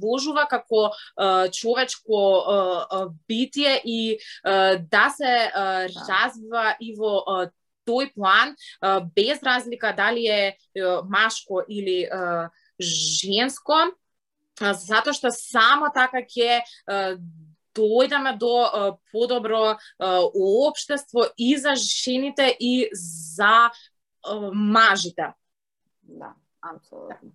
[0.00, 2.58] вложува како е, човечко е,
[2.98, 4.18] е, битие и е,
[4.90, 5.50] да се е,
[5.88, 7.50] развива и во е,
[7.88, 8.50] тој план,
[9.16, 10.58] без разлика дали е
[11.08, 12.04] машко или
[12.80, 13.78] женско,
[14.60, 16.62] затоа што само така ќе
[17.78, 23.70] дојдеме до подобро општество и за жените и за
[24.52, 25.32] мажите.
[26.02, 27.32] Да, апсолутно.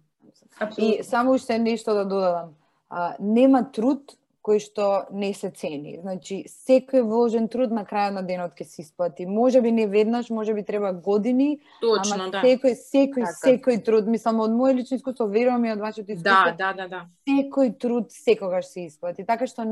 [0.60, 1.00] Апсолутно.
[1.00, 2.56] И само уште нешто да додадам.
[2.90, 6.00] А, нема труд кој што не се цени.
[6.02, 9.26] Значи, секој вложен труд на крајот на денот ќе се исплати.
[9.26, 12.42] Може би не веднаш, може би треба години, Точно, ама да.
[12.44, 13.40] секој, секој, Така.
[13.40, 16.88] секој труд, мислам, од моје лично искуство, верувам и од вашето искуство, Да, да, да,
[16.88, 17.02] да.
[17.30, 19.26] секој труд секогаш се исплати.
[19.26, 19.64] Така што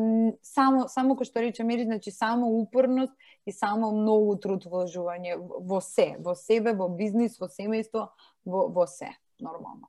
[0.42, 3.12] само само кој што рече Мери, значи само упорност
[3.46, 8.08] и само многу труд вложување во се, во себе, во бизнис, во семејство,
[8.46, 9.12] во во се.
[9.42, 9.88] нормално.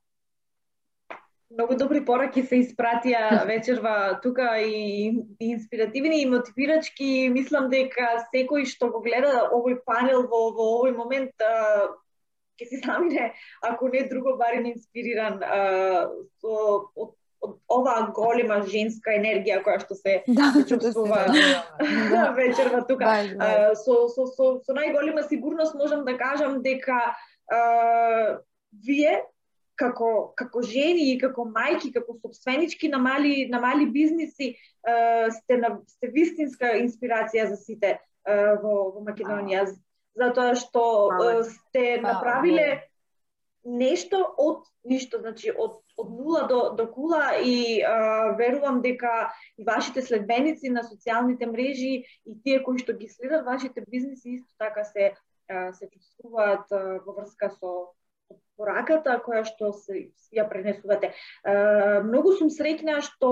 [1.52, 7.28] Многу добри пораки се испратија вечерва тука и, и инспиративни и мотивирачки.
[7.34, 11.44] Мислам дека секој што го гледа овој панел во, во овој момент
[12.60, 16.06] ќе се замине, ако не друго, барем инспириран а,
[16.40, 16.54] со,
[16.94, 21.26] од, од оваа голема женска енергија која што се Да, чувствува
[22.14, 22.30] да.
[22.38, 23.04] вечерва тука.
[23.04, 23.48] Баш, баш.
[23.48, 27.12] А, со, со, со, со најголема сигурност можам да кажам дека
[27.50, 28.38] а,
[28.86, 29.20] вие
[29.82, 34.54] како како жени и како мајки, како собственички на мали на мали бизниси
[34.86, 39.66] а, сте на сте вистинска инспирација за сите а, во во Македонија.
[40.18, 42.82] Затоа што а, сте направиле
[43.64, 49.64] нешто од ништо, значи од од нула до до кула и а, верувам дека и
[49.64, 51.92] вашите следбеници на социјалните мрежи
[52.26, 55.12] и тие кои што ги следат вашите бизниси исто така се
[55.48, 57.92] а, се чувствуваат а, во врска со
[58.62, 61.12] пораката која што се ја пренесувате.
[62.06, 63.30] Многу сум среќна што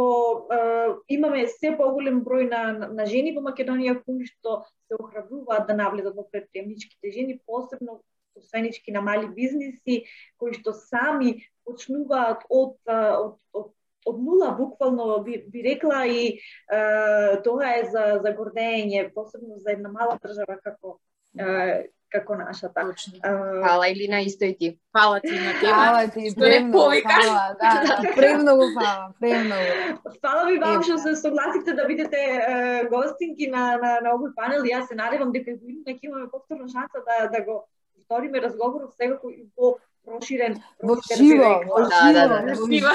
[1.09, 6.19] имаме се поголем број на, на, жени во Македонија кои што се охрабруваат да навлезат
[6.19, 8.01] во предприемничките жени, посебно
[8.35, 10.05] собственички на мали бизниси,
[10.39, 13.71] кои што сами почнуваат од, од, од
[14.09, 16.41] од нула буквално би, би рекла и
[16.73, 20.99] е, тоа е за за гордење, посебно за една мала држава како
[21.37, 22.83] е, како нашата.
[22.87, 23.19] Точно.
[23.65, 24.79] Фала Илина, исто и ти.
[24.99, 25.73] Фала ти на тебе.
[25.73, 30.01] Фала ти, премногу фала, да, да, премногу фала, премногу.
[30.21, 34.67] Фала ви вам што се согласите да бидете е, гостинки на, на, на овој панел
[34.67, 37.63] јас се надевам дека го имаме ќе имаме повторно шанса да, да го
[37.95, 39.77] повториме разговорот секако и во
[40.11, 41.73] проширен Во проширен живо, период.
[41.73, 42.89] во Да, живо, да, да, во живо.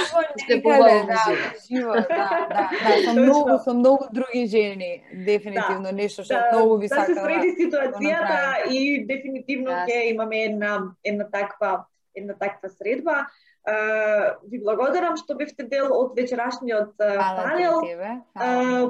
[0.63, 1.45] во да, живо.
[1.45, 6.77] во живо, да, да, да, со многу, со многу други жени, дефинитивно нешто што многу
[6.77, 7.25] би да се сакала.
[7.25, 11.85] среди ситуацијата и дефинитивно ќе имаме една една таква
[12.15, 13.27] една таква средба.
[13.65, 17.81] Uh, ви благодарам што бевте дел од вечерашниот uh, панел.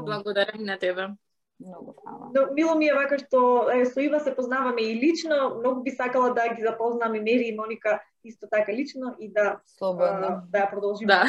[0.04, 1.16] Благодарам на тебе.
[1.60, 2.32] многу фала.
[2.34, 5.92] Но, мило ми е вака што е, со Ива се познаваме и лично, многу би
[5.92, 10.28] сакала да ги запознам и Мери и Моника исто така лично и да Слободно.
[10.28, 11.08] а, да ја продолжиме.
[11.08, 11.28] Да.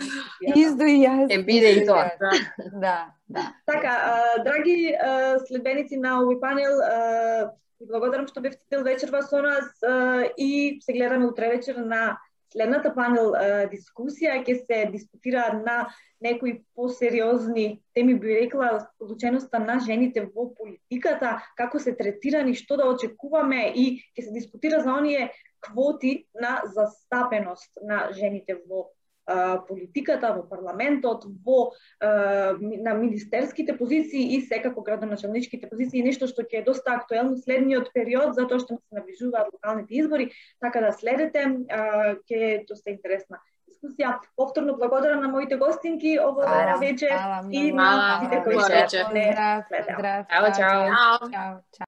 [0.56, 1.28] Издо и јас.
[1.30, 2.10] Е, биде и тоа.
[2.20, 2.30] Да.
[2.72, 2.96] Да,
[3.28, 3.52] да.
[3.66, 9.22] Така, а, драги а, следбеници на овој панел, а, ви благодарам што бевте дел вечерва
[9.22, 12.18] со нас а, и се гледаме утре вечер на
[12.52, 15.88] следната панел а, дискусија ќе се дискутира на
[16.20, 22.88] некои посериозни теми би рекла вклученоста на жените во политиката, како се третирани, што да
[22.88, 25.30] очекуваме и ќе се дискутира за оние
[25.60, 28.90] квоти на застапеност на жените во
[29.28, 36.26] а, политиката, во парламентот, во а, ми- на министерските позиции и секако градоначалничките позиции, нешто
[36.30, 40.30] што ќе е доста актуелно следниот период, затоа што се наближуваат локалните избори,
[40.60, 44.20] така да следете, а, ќе е доста интересна дискусија.
[44.36, 47.10] Повторно благодарам на моите гостинки ово Фала, вечер
[47.50, 49.04] и на сите кои што вечер.
[49.12, 49.26] не
[49.66, 50.24] следеа.
[50.30, 50.54] Чао.
[50.54, 51.84] Чао, чао.